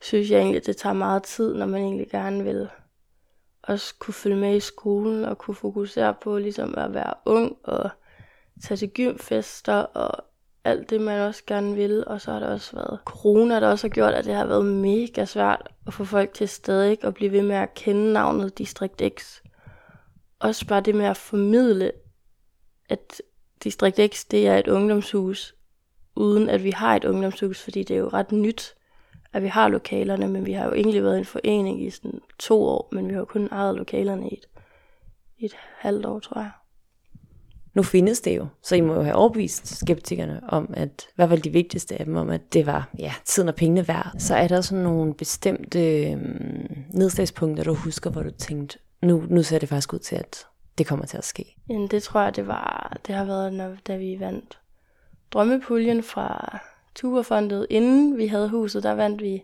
synes 0.00 0.30
jeg 0.30 0.38
egentlig, 0.38 0.60
at 0.60 0.66
det 0.66 0.76
tager 0.76 0.92
meget 0.92 1.22
tid, 1.22 1.54
når 1.54 1.66
man 1.66 1.82
egentlig 1.82 2.10
gerne 2.10 2.44
vil 2.44 2.68
også 3.62 3.94
kunne 3.98 4.14
følge 4.14 4.36
med 4.36 4.56
i 4.56 4.60
skolen, 4.60 5.24
og 5.24 5.38
kunne 5.38 5.54
fokusere 5.54 6.14
på 6.22 6.38
ligesom 6.38 6.74
at 6.78 6.94
være 6.94 7.14
ung, 7.24 7.56
og 7.62 7.90
tage 8.62 8.76
til 8.78 8.90
gymfester, 8.90 9.74
og 9.74 10.24
alt 10.64 10.90
det, 10.90 11.00
man 11.00 11.20
også 11.20 11.42
gerne 11.46 11.74
vil. 11.74 12.04
Og 12.06 12.20
så 12.20 12.32
har 12.32 12.38
der 12.38 12.46
også 12.46 12.76
været 12.76 13.00
corona, 13.04 13.60
der 13.60 13.68
også 13.68 13.86
har 13.86 13.92
gjort, 13.92 14.14
at 14.14 14.24
det 14.24 14.34
har 14.34 14.46
været 14.46 14.64
mega 14.64 15.24
svært 15.24 15.68
at 15.86 15.94
få 15.94 16.04
folk 16.04 16.34
til 16.34 16.48
stadig 16.48 17.04
at 17.04 17.14
blive 17.14 17.32
ved 17.32 17.42
med 17.42 17.56
at 17.56 17.74
kende 17.74 18.12
navnet 18.12 18.58
Distrikt 18.58 19.02
X. 19.18 19.40
Også 20.38 20.66
bare 20.66 20.80
det 20.80 20.94
med 20.94 21.06
at 21.06 21.16
formidle, 21.16 21.92
at 22.88 23.22
Distrikt 23.64 24.00
X, 24.14 24.24
det 24.30 24.48
er 24.48 24.58
et 24.58 24.68
ungdomshus, 24.68 25.53
uden 26.16 26.48
at 26.48 26.64
vi 26.64 26.70
har 26.70 26.96
et 26.96 27.04
ungdomshus, 27.04 27.62
fordi 27.62 27.82
det 27.82 27.94
er 27.94 28.00
jo 28.00 28.08
ret 28.08 28.32
nyt, 28.32 28.74
at 29.32 29.42
vi 29.42 29.48
har 29.48 29.68
lokalerne, 29.68 30.28
men 30.28 30.46
vi 30.46 30.52
har 30.52 30.64
jo 30.64 30.72
egentlig 30.72 31.02
været 31.02 31.18
en 31.18 31.24
forening 31.24 31.86
i 31.86 31.90
sådan 31.90 32.20
to 32.38 32.62
år, 32.62 32.88
men 32.92 33.08
vi 33.08 33.12
har 33.12 33.18
jo 33.18 33.24
kun 33.24 33.48
ejet 33.52 33.76
lokalerne 33.76 34.30
i 34.30 34.34
et, 34.34 34.48
et 35.38 35.56
halvt 35.78 36.06
år, 36.06 36.18
tror 36.18 36.40
jeg 36.40 36.50
nu 37.74 37.82
findes 37.82 38.20
det 38.20 38.36
jo, 38.36 38.46
så 38.62 38.76
I 38.76 38.80
må 38.80 38.94
jo 38.94 39.02
have 39.02 39.14
overbevist 39.14 39.78
skeptikerne 39.80 40.40
om, 40.48 40.74
at 40.76 41.06
hvad 41.14 41.26
var 41.26 41.36
de 41.36 41.50
vigtigste 41.50 41.98
af 41.98 42.04
dem, 42.04 42.16
om 42.16 42.30
at 42.30 42.52
det 42.52 42.66
var 42.66 42.88
ja, 42.98 43.12
tiden 43.24 43.48
og 43.48 43.54
pengene 43.54 43.88
værd. 43.88 44.14
Så 44.18 44.34
er 44.34 44.48
der 44.48 44.60
sådan 44.60 44.84
nogle 44.84 45.14
bestemte 45.14 46.10
øh, 46.10 46.16
nedslagspunkter, 46.90 47.64
du 47.64 47.74
husker, 47.74 48.10
hvor 48.10 48.22
du 48.22 48.30
tænkte, 48.30 48.78
nu, 49.02 49.24
nu 49.28 49.42
ser 49.42 49.58
det 49.58 49.68
faktisk 49.68 49.92
ud 49.92 49.98
til, 49.98 50.16
at 50.16 50.46
det 50.78 50.86
kommer 50.86 51.06
til 51.06 51.16
at 51.16 51.24
ske. 51.24 51.56
Jamen, 51.68 51.88
det 51.88 52.02
tror 52.02 52.20
jeg, 52.20 52.36
det 52.36 52.46
var, 52.46 52.96
det 53.06 53.14
har 53.14 53.24
været, 53.24 53.52
når, 53.52 53.76
da 53.86 53.96
vi 53.96 54.16
vandt 54.20 54.58
drømmepuljen 55.32 56.02
fra 56.02 56.58
Tuberfondet. 56.94 57.66
Inden 57.70 58.18
vi 58.18 58.26
havde 58.26 58.48
huset, 58.48 58.82
der 58.82 58.92
vandt 58.92 59.22
vi 59.22 59.42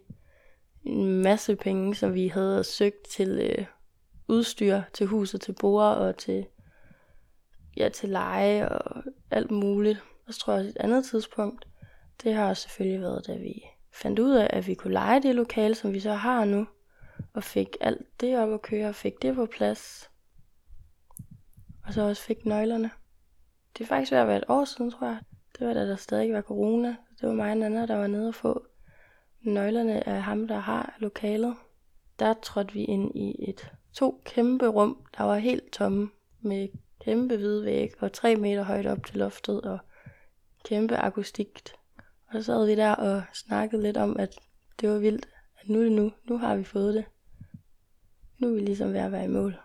en 0.85 1.23
masse 1.23 1.57
penge, 1.57 1.95
som 1.95 2.15
vi 2.15 2.29
havde 2.29 2.65
søgt 2.65 3.07
til 3.11 3.55
øh, 3.59 3.67
udstyr 4.29 4.83
til 4.93 5.07
huset, 5.07 5.41
til 5.41 5.55
borer 5.61 5.95
og 5.95 6.17
til 6.17 6.47
ja, 7.77 7.89
til 7.89 8.09
leje 8.09 8.69
og 8.69 9.03
alt 9.31 9.51
muligt. 9.51 10.05
Og 10.27 10.35
så 10.35 10.41
tror 10.41 10.53
jeg, 10.53 10.61
også 10.61 10.71
et 10.71 10.85
andet 10.85 11.05
tidspunkt, 11.05 11.69
det 12.23 12.35
har 12.35 12.55
selvfølgelig 12.55 13.01
været, 13.01 13.27
da 13.27 13.37
vi 13.37 13.63
fandt 13.93 14.19
ud 14.19 14.31
af, 14.31 14.51
at 14.51 14.67
vi 14.67 14.75
kunne 14.75 14.93
lege 14.93 15.23
det 15.23 15.35
lokale, 15.35 15.75
som 15.75 15.93
vi 15.93 16.01
så 16.01 16.13
har 16.13 16.45
nu, 16.45 16.67
og 17.35 17.45
fik 17.45 17.69
alt 17.81 18.21
det 18.21 18.39
op 18.39 18.53
at 18.53 18.63
køre, 18.63 18.89
og 18.89 18.95
fik 18.95 19.23
det 19.23 19.35
på 19.35 19.47
plads. 19.47 20.11
Og 21.87 21.93
så 21.93 22.03
også 22.03 22.23
fik 22.23 22.45
nøglerne. 22.45 22.91
Det 23.79 23.85
er 23.85 23.89
faktisk 23.89 24.13
ved 24.13 24.19
at 24.19 24.27
være 24.27 24.37
et 24.37 24.45
år 24.49 24.65
siden, 24.65 24.91
tror 24.91 25.07
jeg. 25.07 25.19
Det 25.61 25.69
var 25.69 25.75
da 25.75 25.89
der 25.89 25.97
stadig 25.97 26.33
var 26.33 26.41
corona. 26.41 26.89
Det 26.89 27.29
var 27.29 27.35
mig 27.35 27.51
og 27.51 27.57
Nana, 27.57 27.87
der 27.87 27.97
var 27.97 28.07
nede 28.07 28.29
og 28.29 28.35
få 28.35 28.67
nøglerne 29.43 30.09
af 30.09 30.23
ham, 30.23 30.49
der 30.49 30.59
har 30.59 30.97
lokalet. 30.99 31.55
Der 32.19 32.35
trådte 32.43 32.75
vi 32.75 32.85
ind 32.85 33.17
i 33.17 33.51
et 33.51 33.73
to 33.93 34.23
kæmpe 34.25 34.67
rum, 34.67 34.97
der 35.19 35.25
var 35.25 35.37
helt 35.37 35.73
tomme 35.73 36.11
med 36.41 36.69
kæmpe 37.01 37.37
hvide 37.37 37.65
væg 37.65 37.91
og 37.99 38.13
tre 38.13 38.37
meter 38.37 38.63
højt 38.63 38.87
op 38.87 39.07
til 39.07 39.17
loftet 39.17 39.61
og 39.61 39.79
kæmpe 40.65 40.97
akustik. 40.97 41.63
Og 42.27 42.33
så 42.33 42.43
sad 42.43 42.67
vi 42.67 42.75
der 42.75 42.95
og 42.95 43.23
snakkede 43.33 43.83
lidt 43.83 43.97
om, 43.97 44.17
at 44.19 44.39
det 44.81 44.89
var 44.89 44.99
vildt, 44.99 45.29
at 45.61 45.69
nu 45.69 45.79
er 45.79 45.83
det 45.83 45.93
nu, 45.93 46.13
nu 46.25 46.39
har 46.39 46.57
vi 46.57 46.65
fået 46.65 46.95
det. 46.95 47.05
Nu 48.39 48.49
er 48.49 48.53
vi 48.53 48.61
ligesom 48.61 48.93
ved 48.93 49.01
at 49.01 49.13
være 49.13 49.25
i 49.25 49.29
mål. 49.29 49.57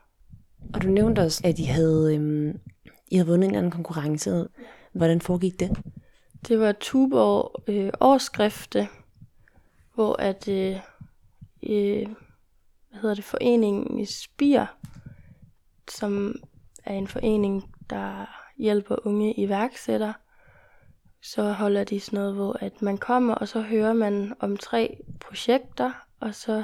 Og 0.73 0.81
du 0.81 0.87
nævnte 0.87 1.19
også, 1.19 1.41
at 1.45 1.59
I 1.59 1.63
havde, 1.63 2.15
øhm, 2.15 2.59
I 3.07 3.15
havde 3.15 3.27
vundet 3.27 3.49
en 3.49 3.55
anden 3.55 3.71
konkurrence. 3.71 4.47
Hvordan 4.95 5.21
foregik 5.21 5.59
det? 5.59 5.77
Det 6.47 6.59
var 6.59 6.71
Tuborg 6.71 7.63
øh, 7.67 7.91
årskrifte, 7.99 8.87
hvor 9.93 10.15
at 10.21 10.47
øh, 10.47 10.79
øh, 11.63 12.07
hvad 12.89 12.99
hedder 13.01 13.15
det, 13.15 13.23
foreningen 13.23 13.99
i 13.99 14.05
Spir, 14.05 14.65
som 15.91 16.35
er 16.85 16.93
en 16.93 17.07
forening, 17.07 17.75
der 17.89 18.25
hjælper 18.57 19.07
unge 19.07 19.33
iværksættere. 19.33 20.13
Så 21.21 21.51
holder 21.51 21.83
de 21.83 21.99
sådan 21.99 22.17
noget, 22.17 22.33
hvor 22.33 22.57
at 22.59 22.81
man 22.81 22.97
kommer, 22.97 23.35
og 23.35 23.47
så 23.47 23.61
hører 23.61 23.93
man 23.93 24.33
om 24.39 24.57
tre 24.57 24.97
projekter, 25.19 25.91
og 26.19 26.35
så 26.35 26.63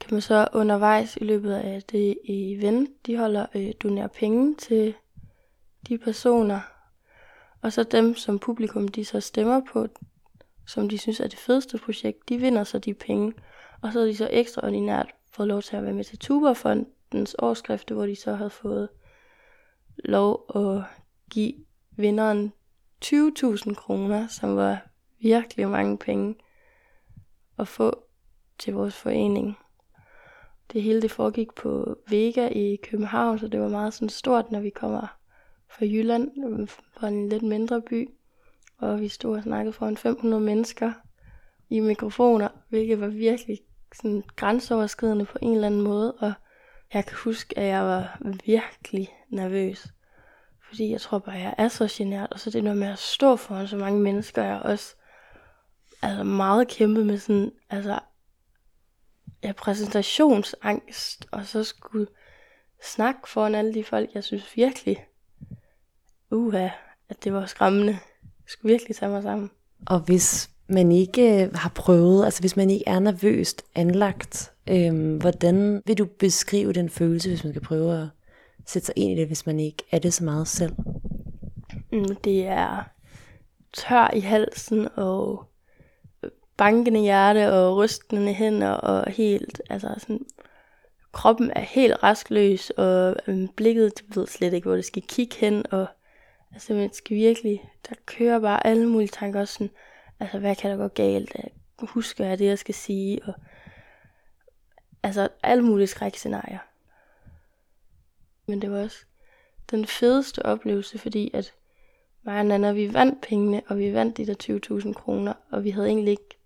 kan 0.00 0.14
man 0.14 0.20
så 0.20 0.48
undervejs 0.52 1.16
i 1.16 1.24
løbet 1.24 1.54
af 1.54 1.82
det 1.82 2.18
event, 2.28 3.06
de 3.06 3.16
holder, 3.16 3.46
øh, 3.54 3.72
donere 3.82 4.08
penge 4.08 4.54
til 4.54 4.94
de 5.88 5.98
personer. 5.98 6.71
Og 7.62 7.72
så 7.72 7.82
dem, 7.82 8.14
som 8.14 8.38
publikum 8.38 8.88
de 8.88 9.04
så 9.04 9.20
stemmer 9.20 9.60
på, 9.72 9.86
som 10.66 10.88
de 10.88 10.98
synes 10.98 11.20
er 11.20 11.28
det 11.28 11.38
fedeste 11.38 11.78
projekt, 11.78 12.28
de 12.28 12.38
vinder 12.38 12.64
så 12.64 12.78
de 12.78 12.94
penge. 12.94 13.32
Og 13.82 13.92
så 13.92 14.00
er 14.00 14.04
de 14.04 14.16
så 14.16 14.28
ekstraordinært 14.32 15.14
fået 15.30 15.48
lov 15.48 15.62
til 15.62 15.76
at 15.76 15.84
være 15.84 15.92
med 15.92 16.04
til 16.04 16.18
Tuberfondens 16.18 17.36
årskrifte, 17.38 17.94
hvor 17.94 18.06
de 18.06 18.16
så 18.16 18.34
havde 18.34 18.50
fået 18.50 18.88
lov 19.96 20.46
at 20.54 20.82
give 21.30 21.54
vinderen 21.90 22.52
20.000 23.04 23.74
kroner, 23.74 24.26
som 24.26 24.56
var 24.56 24.86
virkelig 25.20 25.68
mange 25.68 25.98
penge 25.98 26.34
at 27.58 27.68
få 27.68 28.04
til 28.58 28.74
vores 28.74 28.94
forening. 28.94 29.58
Det 30.72 30.82
hele 30.82 31.02
det 31.02 31.10
foregik 31.10 31.54
på 31.54 31.98
Vega 32.08 32.48
i 32.48 32.76
København, 32.76 33.38
så 33.38 33.48
det 33.48 33.60
var 33.60 33.68
meget 33.68 33.94
sådan 33.94 34.08
stort, 34.08 34.50
når 34.50 34.60
vi 34.60 34.70
kommer 34.70 35.21
fra 35.72 35.86
Jylland, 35.86 36.68
fra 36.68 37.08
en 37.08 37.28
lidt 37.28 37.42
mindre 37.42 37.82
by. 37.82 38.10
Og 38.78 39.00
vi 39.00 39.08
stod 39.08 39.36
og 39.36 39.42
snakkede 39.42 39.72
foran 39.72 39.96
500 39.96 40.42
mennesker 40.42 40.92
i 41.70 41.80
mikrofoner, 41.80 42.48
hvilket 42.68 43.00
var 43.00 43.06
virkelig 43.06 43.60
sådan 43.94 44.22
grænseoverskridende 44.36 45.24
på 45.24 45.38
en 45.42 45.54
eller 45.54 45.66
anden 45.66 45.82
måde. 45.82 46.12
Og 46.12 46.32
jeg 46.94 47.06
kan 47.06 47.16
huske, 47.24 47.58
at 47.58 47.66
jeg 47.66 47.82
var 47.82 48.18
virkelig 48.44 49.08
nervøs. 49.28 49.86
Fordi 50.68 50.90
jeg 50.90 51.00
tror 51.00 51.18
bare, 51.18 51.34
jeg 51.34 51.54
er 51.58 51.68
så 51.68 51.88
genert. 51.90 52.32
Og 52.32 52.40
så 52.40 52.50
det 52.50 52.64
noget 52.64 52.78
med 52.78 52.88
at 52.88 52.98
stå 52.98 53.36
foran 53.36 53.68
så 53.68 53.76
mange 53.76 54.00
mennesker, 54.00 54.44
jeg 54.44 54.60
også 54.64 54.94
altså 56.02 56.24
meget 56.24 56.68
kæmpe 56.68 57.04
med 57.04 57.18
sådan, 57.18 57.52
altså, 57.70 57.98
ja, 59.42 59.52
præsentationsangst. 59.52 61.26
Og 61.30 61.46
så 61.46 61.64
skulle 61.64 62.06
snakke 62.82 63.28
foran 63.28 63.54
alle 63.54 63.74
de 63.74 63.84
folk, 63.84 64.14
jeg 64.14 64.24
synes 64.24 64.56
virkelig, 64.56 65.06
uha, 66.32 66.68
at 67.08 67.24
det 67.24 67.32
var 67.32 67.46
skræmmende. 67.46 67.92
Jeg 68.22 68.48
skulle 68.48 68.72
virkelig 68.72 68.96
tage 68.96 69.10
mig 69.10 69.22
sammen. 69.22 69.50
Og 69.86 70.00
hvis 70.00 70.50
man 70.68 70.92
ikke 70.92 71.50
har 71.54 71.72
prøvet, 71.74 72.24
altså 72.24 72.40
hvis 72.40 72.56
man 72.56 72.70
ikke 72.70 72.84
er 72.86 72.98
nervøst 72.98 73.62
anlagt, 73.74 74.52
Øhm, 74.70 75.16
hvordan 75.16 75.82
vil 75.86 75.98
du 75.98 76.04
beskrive 76.04 76.72
den 76.72 76.88
følelse, 76.88 77.28
hvis 77.28 77.44
man 77.44 77.52
skal 77.52 77.62
prøve 77.62 78.02
at 78.02 78.08
sætte 78.66 78.86
sig 78.86 78.94
ind 78.96 79.12
i 79.12 79.20
det, 79.20 79.26
hvis 79.26 79.46
man 79.46 79.60
ikke 79.60 79.82
er 79.90 79.98
det 79.98 80.14
så 80.14 80.24
meget 80.24 80.48
selv? 80.48 80.72
Mm, 81.92 82.16
det 82.16 82.46
er 82.46 82.82
tør 83.72 84.10
i 84.14 84.20
halsen 84.20 84.88
og 84.96 85.44
bankende 86.56 87.00
hjerte 87.00 87.52
og 87.52 87.76
rystende 87.76 88.32
hænder 88.32 88.70
og 88.70 89.10
helt, 89.10 89.62
altså 89.70 89.94
sådan, 89.98 90.24
kroppen 91.12 91.50
er 91.56 91.60
helt 91.60 92.02
rastløs, 92.02 92.70
og 92.70 93.16
øhm, 93.26 93.48
blikket, 93.48 93.92
ved 94.14 94.26
slet 94.26 94.52
ikke, 94.52 94.66
hvor 94.66 94.76
det 94.76 94.84
skal 94.84 95.02
kigge 95.02 95.36
hen, 95.36 95.64
og 95.70 95.86
altså, 96.52 96.74
man 96.74 96.92
skal 96.92 97.16
virkelig, 97.16 97.70
der 97.88 97.94
kører 98.06 98.38
bare 98.38 98.66
alle 98.66 98.88
mulige 98.88 99.08
tanker, 99.08 99.40
også 99.40 99.54
sådan, 99.54 99.70
altså, 100.20 100.38
hvad 100.38 100.56
kan 100.56 100.70
der 100.70 100.76
gå 100.76 100.88
galt, 100.88 101.32
øh, 101.38 101.50
husker 101.88 102.26
jeg 102.26 102.38
det, 102.38 102.46
jeg 102.46 102.58
skal 102.58 102.74
sige, 102.74 103.24
og 103.24 103.34
altså, 105.02 105.28
alle 105.42 105.64
mulige 105.64 105.86
skrækscenarier. 105.86 106.58
Men 108.46 108.62
det 108.62 108.70
var 108.70 108.82
også 108.82 109.04
den 109.70 109.86
fedeste 109.86 110.46
oplevelse, 110.46 110.98
fordi 110.98 111.30
at 111.34 111.54
mig 112.22 112.38
og 112.38 112.46
Nana, 112.46 112.72
vi 112.72 112.94
vandt 112.94 113.20
pengene, 113.20 113.62
og 113.66 113.78
vi 113.78 113.92
vandt 113.92 114.16
de 114.16 114.26
der 114.26 114.80
20.000 114.84 114.92
kroner, 114.92 115.34
og 115.50 115.64
vi 115.64 115.70
havde 115.70 115.86
egentlig 115.86 116.10
ikke 116.10 116.38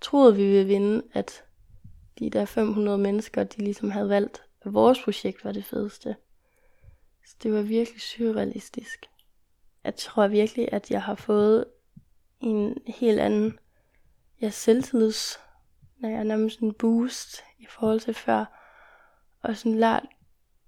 troet, 0.00 0.36
vi 0.36 0.42
ville 0.42 0.66
vinde, 0.66 1.02
at 1.14 1.44
de 2.18 2.30
der 2.30 2.44
500 2.44 2.98
mennesker, 2.98 3.44
de 3.44 3.58
ligesom 3.58 3.90
havde 3.90 4.08
valgt, 4.08 4.42
at 4.62 4.72
vores 4.74 5.02
projekt 5.04 5.44
var 5.44 5.52
det 5.52 5.64
fedeste. 5.64 6.16
Så 7.26 7.36
det 7.42 7.52
var 7.52 7.62
virkelig 7.62 8.00
surrealistisk. 8.00 9.06
Jeg 9.84 9.96
tror 9.96 10.26
virkelig, 10.26 10.68
at 10.72 10.90
jeg 10.90 11.02
har 11.02 11.14
fået 11.14 11.64
en 12.40 12.78
helt 12.86 13.20
anden 13.20 13.58
ja, 14.40 14.50
selvtillids, 14.50 15.40
når 15.96 16.08
jeg 16.08 16.24
nærmest 16.24 16.60
en 16.60 16.74
boost 16.74 17.40
i 17.58 17.66
forhold 17.66 18.00
til 18.00 18.14
før, 18.14 18.44
og 19.42 19.56
sådan 19.56 19.78
lært 19.78 20.06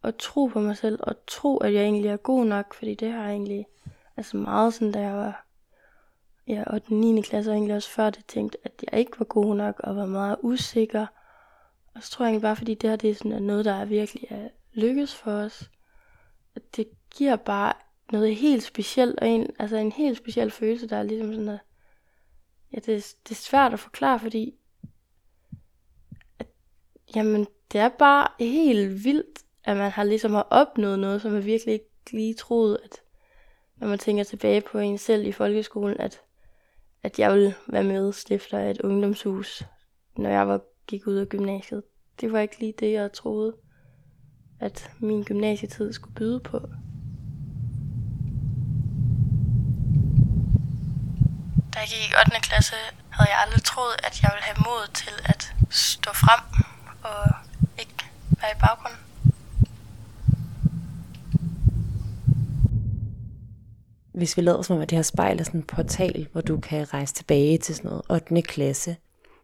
at 0.03 0.17
tro 0.17 0.47
på 0.47 0.61
mig 0.61 0.77
selv, 0.77 0.99
og 1.03 1.15
tro, 1.27 1.57
at 1.57 1.75
jeg 1.75 1.83
egentlig 1.83 2.11
er 2.11 2.17
god 2.17 2.45
nok, 2.45 2.75
fordi 2.75 2.95
det 2.95 3.13
har 3.13 3.23
jeg 3.23 3.31
egentlig, 3.31 3.67
altså 4.17 4.37
meget 4.37 4.75
sådan, 4.75 4.93
da 4.93 5.01
jeg 5.01 5.17
var 5.17 5.47
ja, 6.49 6.65
og 6.67 6.89
den 6.89 7.01
9. 7.01 7.21
klasse, 7.21 7.51
og 7.51 7.55
egentlig 7.55 7.77
også 7.77 7.91
før 7.91 8.11
det, 8.11 8.27
tænkt, 8.27 8.57
at 8.65 8.73
jeg 8.91 9.01
ikke 9.01 9.19
var 9.19 9.25
god 9.25 9.57
nok, 9.57 9.81
og 9.81 9.97
var 9.97 10.07
meget 10.07 10.37
usikker. 10.43 11.07
Og 11.95 12.03
så 12.03 12.11
tror 12.11 12.25
jeg 12.25 12.29
egentlig 12.31 12.43
bare, 12.43 12.57
fordi 12.57 12.75
det 12.75 12.91
her 12.91 12.97
det 12.97 13.11
er 13.11 13.15
sådan 13.15 13.43
noget, 13.43 13.65
der 13.65 13.73
er 13.73 13.85
virkelig 13.85 14.27
er 14.31 14.49
lykkes 14.73 15.15
for 15.15 15.33
os, 15.33 15.71
at 16.55 16.77
det 16.77 16.89
giver 17.11 17.37
bare 17.37 17.73
noget 18.13 18.37
helt 18.37 18.63
specielt, 18.63 19.21
og 19.21 19.29
en, 19.29 19.47
altså 19.59 19.77
en 19.77 19.93
helt 19.93 20.17
speciel 20.17 20.51
følelse, 20.51 20.89
der 20.89 20.97
er 20.97 21.03
ligesom 21.03 21.33
sådan, 21.33 21.45
noget, 21.45 21.61
ja, 22.73 22.79
det, 22.79 22.95
er, 22.95 23.15
det 23.25 23.31
er 23.31 23.35
svært 23.35 23.73
at 23.73 23.81
forklare, 23.81 24.19
fordi 24.19 24.55
at, 26.39 26.47
jamen, 27.17 27.47
det 27.73 27.81
er 27.81 27.89
bare 27.89 28.29
helt 28.41 29.05
vildt, 29.05 29.39
at 29.65 29.77
man 29.77 29.91
har 29.91 30.05
ligesom 30.05 30.33
har 30.33 30.47
opnået 30.51 30.99
noget, 30.99 31.23
som 31.23 31.33
man 31.33 31.45
virkelig 31.45 31.73
ikke 31.73 31.91
lige 32.13 32.35
troede, 32.35 32.79
at 32.85 32.97
når 33.77 33.89
man 33.89 33.99
tænker 33.99 34.25
tilbage 34.25 34.61
på 34.61 34.79
en 34.79 34.99
selv 34.99 35.27
i 35.27 35.33
folkeskolen, 35.33 36.01
at 36.01 36.21
at 37.03 37.19
jeg 37.19 37.33
ville 37.33 37.55
være 37.69 37.85
med 37.85 38.13
stifter 38.13 38.59
af 38.59 38.71
et 38.71 38.81
ungdomshus, 38.81 39.63
når 40.17 40.31
jeg 40.31 40.49
var, 40.49 40.61
gik 40.87 41.07
ud 41.07 41.15
af 41.15 41.29
gymnasiet. 41.29 41.83
Det 42.21 42.33
var 42.33 42.41
ikke 42.41 42.61
lige 42.61 42.75
det, 42.79 42.93
jeg 42.93 43.13
troede, 43.13 43.57
at 44.61 44.91
min 44.99 45.25
gymnasietid 45.25 45.93
skulle 45.93 46.15
byde 46.15 46.41
på. 46.41 46.61
Da 51.81 51.85
jeg 51.85 51.91
gik 51.91 52.11
i 52.11 52.15
8. 52.35 52.41
klasse, 52.49 52.75
havde 53.11 53.31
jeg 53.31 53.39
aldrig 53.45 53.63
troet, 53.65 53.95
at 54.07 54.23
jeg 54.23 54.31
ville 54.35 54.45
have 54.45 54.57
mod 54.69 54.93
til 54.95 55.13
at 55.25 55.55
stå 55.71 56.11
frem 56.15 56.41
og 57.03 57.23
ikke 57.79 57.95
være 58.41 58.51
i 58.57 58.61
baggrunden. 58.61 59.01
hvis 64.15 64.37
vi 64.37 64.43
lader 64.43 64.63
som 64.63 64.77
om, 64.77 64.83
at 64.83 64.91
det 64.91 64.99
her 64.99 65.03
spejl 65.03 65.41
er 65.41 65.45
sådan 65.45 65.61
en 65.61 65.67
portal, 65.67 66.29
hvor 66.33 66.41
du 66.41 66.61
kan 66.61 66.95
rejse 66.95 67.15
tilbage 67.15 67.59
til 67.59 67.75
sådan 67.75 67.89
noget 67.89 68.03
8. 68.11 68.43
klasse. 68.43 68.97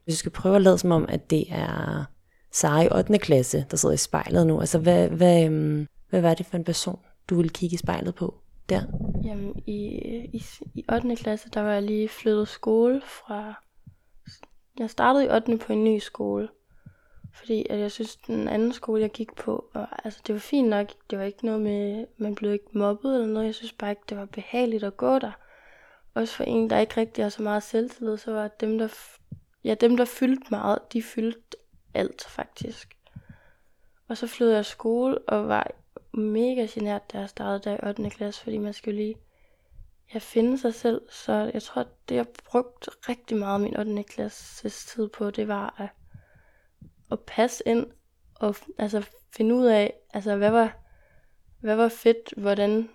Hvis 0.04 0.14
du 0.14 0.18
skal 0.18 0.32
prøve 0.32 0.56
at 0.56 0.62
lade 0.62 0.78
som 0.78 0.90
om, 0.90 1.06
at 1.08 1.30
det 1.30 1.44
er 1.50 2.04
Sara 2.52 2.82
i 2.82 2.88
8. 2.92 3.18
klasse, 3.18 3.66
der 3.70 3.76
sidder 3.76 3.94
i 3.94 3.98
spejlet 3.98 4.46
nu, 4.46 4.60
altså 4.60 4.78
hvad, 4.78 5.08
hvad, 5.08 5.44
øhm, 5.44 5.88
hvad 6.10 6.20
var 6.20 6.34
det 6.34 6.46
for 6.46 6.56
en 6.56 6.64
person, 6.64 6.98
du 7.30 7.36
ville 7.36 7.50
kigge 7.50 7.74
i 7.74 7.78
spejlet 7.78 8.14
på 8.14 8.34
der? 8.68 8.82
Jamen 9.24 9.62
i, 9.66 10.00
i, 10.32 10.44
i 10.74 10.84
8. 10.92 11.16
klasse, 11.16 11.50
der 11.50 11.60
var 11.60 11.72
jeg 11.72 11.82
lige 11.82 12.08
flyttet 12.08 12.48
skole 12.48 13.02
fra... 13.04 13.54
Jeg 14.78 14.90
startede 14.90 15.24
i 15.24 15.28
8. 15.30 15.58
på 15.58 15.72
en 15.72 15.84
ny 15.84 15.98
skole, 15.98 16.48
fordi 17.34 17.66
at 17.70 17.78
jeg 17.78 17.90
synes, 17.90 18.16
den 18.16 18.48
anden 18.48 18.72
skole, 18.72 19.00
jeg 19.00 19.10
gik 19.10 19.34
på, 19.34 19.70
var, 19.74 20.00
altså 20.04 20.20
det 20.26 20.32
var 20.32 20.38
fint 20.38 20.68
nok. 20.68 20.86
Det 21.10 21.18
var 21.18 21.24
ikke 21.24 21.46
noget 21.46 21.60
med, 21.60 22.06
man 22.16 22.34
blev 22.34 22.52
ikke 22.52 22.78
mobbet 22.78 23.14
eller 23.14 23.26
noget. 23.26 23.46
Jeg 23.46 23.54
synes 23.54 23.72
bare 23.72 23.90
ikke, 23.90 24.02
det 24.08 24.16
var 24.16 24.24
behageligt 24.24 24.84
at 24.84 24.96
gå 24.96 25.18
der. 25.18 25.32
Også 26.14 26.34
for 26.34 26.44
en, 26.44 26.70
der 26.70 26.78
ikke 26.78 26.96
rigtig 26.96 27.24
har 27.24 27.28
så 27.28 27.42
meget 27.42 27.62
selvtillid, 27.62 28.16
så 28.16 28.32
var 28.32 28.48
dem, 28.48 28.78
der, 28.78 28.88
ja, 29.64 29.74
dem, 29.74 29.96
der 29.96 30.04
fyldte 30.04 30.46
meget, 30.50 30.78
de 30.92 31.02
fyldte 31.02 31.56
alt 31.94 32.24
faktisk. 32.24 32.96
Og 34.08 34.16
så 34.16 34.26
flyttede 34.26 34.56
jeg 34.56 34.66
skole 34.66 35.18
og 35.18 35.48
var 35.48 35.70
mega 36.16 36.66
genert, 36.70 37.12
da 37.12 37.18
jeg 37.18 37.28
startede 37.28 37.70
der 37.70 37.76
i 37.76 37.88
8. 37.88 38.10
klasse, 38.10 38.42
fordi 38.42 38.58
man 38.58 38.72
skulle 38.72 38.96
lige 38.96 39.14
ja, 40.14 40.18
finde 40.18 40.58
sig 40.58 40.74
selv. 40.74 41.00
Så 41.10 41.50
jeg 41.54 41.62
tror, 41.62 41.80
at 41.82 41.88
det 42.08 42.14
jeg 42.14 42.26
brugte 42.50 42.90
rigtig 43.08 43.36
meget 43.36 43.60
min 43.60 43.76
8. 43.76 44.02
klasses 44.02 44.86
tid 44.86 45.08
på, 45.08 45.30
det 45.30 45.48
var 45.48 45.74
at 45.78 45.88
at 47.10 47.20
passe 47.20 47.62
ind 47.66 47.86
og 48.34 48.56
altså 48.78 49.08
finde 49.36 49.54
ud 49.54 49.66
af, 49.66 49.94
altså 50.14 50.36
hvad 50.36 50.50
var, 50.50 50.78
hvad 51.60 51.76
var 51.76 51.88
fedt, 51.88 52.34
hvordan, 52.36 52.88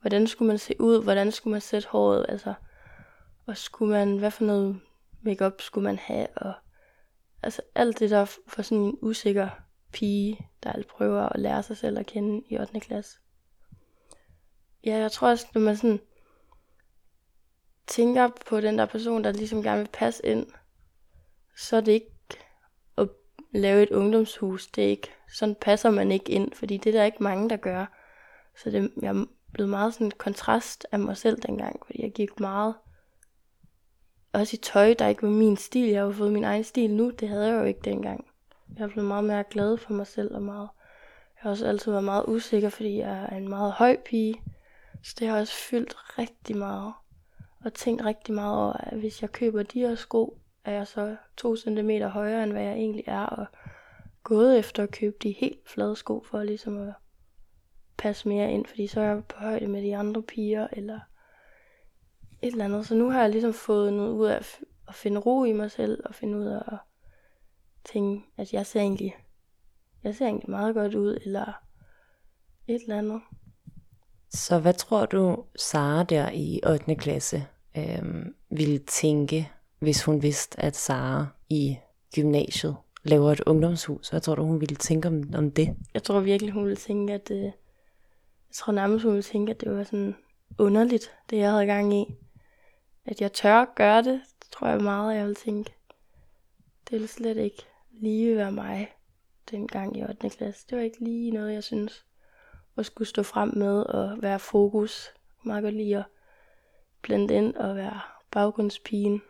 hvordan 0.00 0.26
skulle 0.26 0.46
man 0.46 0.58
se 0.58 0.74
ud, 0.80 1.02
hvordan 1.02 1.32
skulle 1.32 1.52
man 1.52 1.60
sætte 1.60 1.88
håret, 1.88 2.26
altså, 2.28 2.54
og 3.46 3.56
skulle 3.56 3.92
man, 3.92 4.18
hvad 4.18 4.30
for 4.30 4.44
noget 4.44 4.80
makeup 5.22 5.60
skulle 5.60 5.84
man 5.84 5.98
have, 5.98 6.26
og 6.36 6.52
altså 7.42 7.62
alt 7.74 7.98
det 7.98 8.10
der 8.10 8.24
for 8.24 8.62
sådan 8.62 8.84
en 8.84 8.98
usikker 9.02 9.48
pige, 9.92 10.48
der 10.62 10.72
alt 10.72 10.88
prøver 10.88 11.22
at 11.22 11.40
lære 11.40 11.62
sig 11.62 11.76
selv 11.76 11.98
at 11.98 12.06
kende 12.06 12.42
i 12.48 12.58
8. 12.58 12.80
klasse. 12.80 13.18
Ja, 14.84 14.96
jeg 14.96 15.12
tror 15.12 15.28
også, 15.28 15.46
når 15.54 15.60
man 15.60 15.76
sådan 15.76 16.00
tænker 17.86 18.28
på 18.46 18.60
den 18.60 18.78
der 18.78 18.86
person, 18.86 19.24
der 19.24 19.32
ligesom 19.32 19.62
gerne 19.62 19.78
vil 19.78 19.90
passe 19.92 20.26
ind, 20.26 20.46
så 21.56 21.76
er 21.76 21.80
det 21.80 21.92
ikke 21.92 22.10
at 22.98 23.08
lave 23.52 23.82
et 23.82 23.90
ungdomshus, 23.90 24.66
det 24.66 24.84
er 24.84 24.88
ikke, 24.88 25.10
sådan 25.32 25.54
passer 25.60 25.90
man 25.90 26.12
ikke 26.12 26.32
ind, 26.32 26.52
fordi 26.52 26.76
det 26.76 26.94
er 26.94 26.98
der 26.98 27.04
ikke 27.04 27.22
mange, 27.22 27.50
der 27.50 27.56
gør. 27.56 27.86
Så 28.56 28.70
det, 28.70 28.92
jeg 29.02 29.08
er 29.08 29.24
blevet 29.52 29.70
meget 29.70 29.94
sådan 29.94 30.10
kontrast 30.10 30.86
af 30.92 30.98
mig 30.98 31.16
selv 31.16 31.42
dengang, 31.42 31.86
fordi 31.86 32.02
jeg 32.02 32.12
gik 32.12 32.40
meget 32.40 32.74
også 34.32 34.56
i 34.56 34.62
tøj, 34.62 34.94
der 34.98 35.08
ikke 35.08 35.22
var 35.22 35.28
min 35.28 35.56
stil. 35.56 35.88
Jeg 35.88 36.00
har 36.00 36.06
jo 36.06 36.12
fået 36.12 36.32
min 36.32 36.44
egen 36.44 36.64
stil 36.64 36.90
nu, 36.90 37.10
det 37.10 37.28
havde 37.28 37.46
jeg 37.46 37.60
jo 37.60 37.64
ikke 37.64 37.80
dengang. 37.84 38.26
Jeg 38.74 38.82
har 38.82 38.88
blevet 38.88 39.08
meget 39.08 39.24
mere 39.24 39.44
glad 39.50 39.76
for 39.76 39.92
mig 39.92 40.06
selv 40.06 40.34
og 40.34 40.42
meget. 40.42 40.68
Jeg 41.36 41.42
har 41.42 41.50
også 41.50 41.66
altid 41.66 41.92
været 41.92 42.04
meget 42.04 42.24
usikker, 42.28 42.68
fordi 42.68 42.98
jeg 42.98 43.28
er 43.30 43.36
en 43.36 43.48
meget 43.48 43.72
høj 43.72 43.96
pige. 44.04 44.42
Så 45.02 45.16
det 45.18 45.28
har 45.28 45.40
også 45.40 45.54
fyldt 45.54 46.18
rigtig 46.18 46.56
meget. 46.56 46.92
Og 47.64 47.74
tænkt 47.74 48.04
rigtig 48.04 48.34
meget 48.34 48.58
over, 48.58 48.72
at 48.72 48.98
hvis 48.98 49.22
jeg 49.22 49.32
køber 49.32 49.62
de 49.62 49.80
her 49.80 49.94
sko, 49.94 50.38
er 50.64 50.72
jeg 50.72 50.86
så 50.86 51.16
to 51.36 51.56
centimeter 51.56 52.08
højere, 52.08 52.42
end 52.42 52.52
hvad 52.52 52.62
jeg 52.62 52.72
egentlig 52.72 53.04
er, 53.06 53.26
og 53.26 53.46
gået 54.22 54.58
efter 54.58 54.82
at 54.82 54.90
købe 54.90 55.16
de 55.22 55.32
helt 55.32 55.68
flade 55.68 55.96
sko, 55.96 56.24
for 56.30 56.42
ligesom 56.42 56.88
at 56.88 56.94
passe 57.96 58.28
mere 58.28 58.52
ind, 58.52 58.66
fordi 58.66 58.86
så 58.86 59.00
er 59.00 59.04
jeg 59.04 59.24
på 59.24 59.38
højde 59.38 59.66
med 59.66 59.82
de 59.82 59.96
andre 59.96 60.22
piger, 60.22 60.68
eller 60.72 61.00
et 62.42 62.52
eller 62.52 62.64
andet. 62.64 62.86
Så 62.86 62.94
nu 62.94 63.10
har 63.10 63.20
jeg 63.20 63.30
ligesom 63.30 63.52
fået 63.52 63.92
noget 63.92 64.12
ud 64.12 64.26
af 64.26 64.36
at 64.88 64.94
finde 64.94 65.20
ro 65.20 65.44
i 65.44 65.52
mig 65.52 65.70
selv, 65.70 66.02
og 66.04 66.14
finde 66.14 66.38
ud 66.38 66.44
af 66.44 66.62
at 66.66 66.78
tænke, 67.92 68.24
at 68.36 68.52
jeg 68.52 68.66
ser 68.66 68.80
egentlig, 68.80 69.16
jeg 70.04 70.14
ser 70.14 70.26
egentlig 70.26 70.50
meget 70.50 70.74
godt 70.74 70.94
ud, 70.94 71.18
eller 71.24 71.52
et 72.66 72.82
eller 72.82 72.98
andet. 72.98 73.20
Så 74.30 74.58
hvad 74.58 74.74
tror 74.74 75.06
du, 75.06 75.44
Sara 75.56 76.02
der 76.02 76.30
i 76.30 76.60
8. 76.66 76.94
klasse 76.94 77.46
øhm, 77.76 78.34
ville 78.50 78.78
tænke 78.78 79.50
hvis 79.78 80.04
hun 80.04 80.22
vidste, 80.22 80.60
at 80.60 80.76
Sara 80.76 81.26
i 81.48 81.78
gymnasiet 82.14 82.76
laver 83.04 83.32
et 83.32 83.40
ungdomshus. 83.40 84.08
Hvad 84.08 84.20
tror 84.20 84.34
du, 84.34 84.44
hun 84.44 84.60
ville 84.60 84.76
tænke 84.76 85.08
om, 85.08 85.22
om 85.34 85.50
det? 85.50 85.76
Jeg 85.94 86.02
tror 86.02 86.20
virkelig, 86.20 86.52
hun 86.52 86.64
ville 86.64 86.76
tænke, 86.76 87.12
at... 87.12 87.30
Øh, 87.30 87.42
jeg 87.42 88.54
tror 88.54 88.72
nærmest, 88.72 89.04
hun 89.04 89.12
ville 89.12 89.22
tænke, 89.22 89.50
at 89.50 89.60
det 89.60 89.76
var 89.76 89.84
sådan 89.84 90.16
underligt, 90.58 91.10
det 91.30 91.36
jeg 91.36 91.50
havde 91.50 91.66
gang 91.66 91.94
i. 91.94 92.14
At 93.04 93.20
jeg 93.20 93.32
tør 93.32 93.54
at 93.54 93.68
gøre 93.76 94.02
det, 94.02 94.20
det 94.42 94.50
tror 94.52 94.66
jeg 94.68 94.80
meget, 94.80 95.16
jeg 95.16 95.24
ville 95.24 95.34
tænke. 95.34 95.72
Det 96.84 96.92
ville 96.92 97.08
slet 97.08 97.36
ikke 97.36 97.66
lige 98.00 98.36
være 98.36 98.52
mig 98.52 98.94
dengang 99.50 99.96
i 99.96 100.02
8. 100.02 100.30
klasse. 100.30 100.66
Det 100.70 100.78
var 100.78 100.84
ikke 100.84 101.04
lige 101.04 101.30
noget, 101.30 101.54
jeg 101.54 101.64
synes 101.64 102.04
at 102.76 102.86
skulle 102.86 103.08
stå 103.08 103.22
frem 103.22 103.52
med 103.56 103.82
og 103.82 104.22
være 104.22 104.38
fokus. 104.38 105.10
Jeg 105.14 105.48
meget 105.48 105.62
godt 105.62 105.74
lide 105.74 105.96
at 105.96 106.04
blende 107.02 107.34
ind 107.34 107.54
og 107.54 107.76
være 107.76 108.00
baggrundspigen 108.30 109.22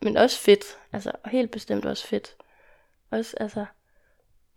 men 0.00 0.16
også 0.16 0.38
fedt. 0.38 0.64
Altså, 0.92 1.12
og 1.24 1.30
helt 1.30 1.50
bestemt 1.50 1.84
også 1.84 2.06
fedt. 2.06 2.36
Også, 3.10 3.36
altså, 3.40 3.64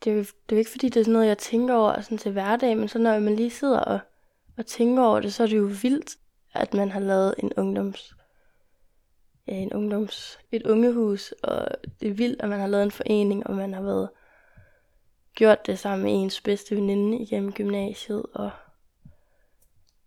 det 0.04 0.12
er, 0.12 0.16
jo, 0.16 0.22
det 0.22 0.30
er 0.50 0.56
jo 0.56 0.58
ikke 0.58 0.72
fordi, 0.72 0.90
det 0.90 1.00
er 1.00 1.04
sådan 1.04 1.14
noget, 1.14 1.28
jeg 1.28 1.38
tænker 1.38 1.76
over 1.76 2.02
sådan 2.02 2.18
til 2.18 2.32
hverdag, 2.32 2.78
men 2.78 2.88
så 2.88 3.00
når 3.00 3.20
man 3.20 3.36
lige 3.36 3.50
sidder 3.50 3.80
og, 3.80 4.00
og 4.58 4.66
tænker 4.66 5.04
over 5.04 5.20
det, 5.20 5.34
så 5.34 5.44
er 5.44 5.48
det 5.48 5.58
jo 5.58 5.72
vildt, 5.82 6.18
at 6.54 6.74
man 6.74 6.92
har 6.92 7.00
lavet 7.00 7.36
en 7.38 7.54
ungdoms, 7.58 8.16
en 9.58 9.74
ungdoms, 9.74 10.40
et 10.52 10.68
ungehus, 10.68 11.32
og 11.32 11.68
det 12.00 12.10
er 12.10 12.14
vildt, 12.14 12.42
at 12.42 12.50
man 12.50 12.60
har 12.60 12.68
lavet 12.68 12.84
en 12.84 12.92
forening, 12.92 13.48
og 13.48 13.56
man 13.56 13.74
har 13.74 13.82
været 13.82 14.10
gjort 15.36 15.66
det 15.66 15.80
sammen 15.80 16.04
med 16.04 16.24
ens 16.24 16.42
bedste 16.42 16.76
veninde 16.76 17.18
igennem 17.18 17.54
gymnasiet, 17.54 18.26
og 18.34 18.52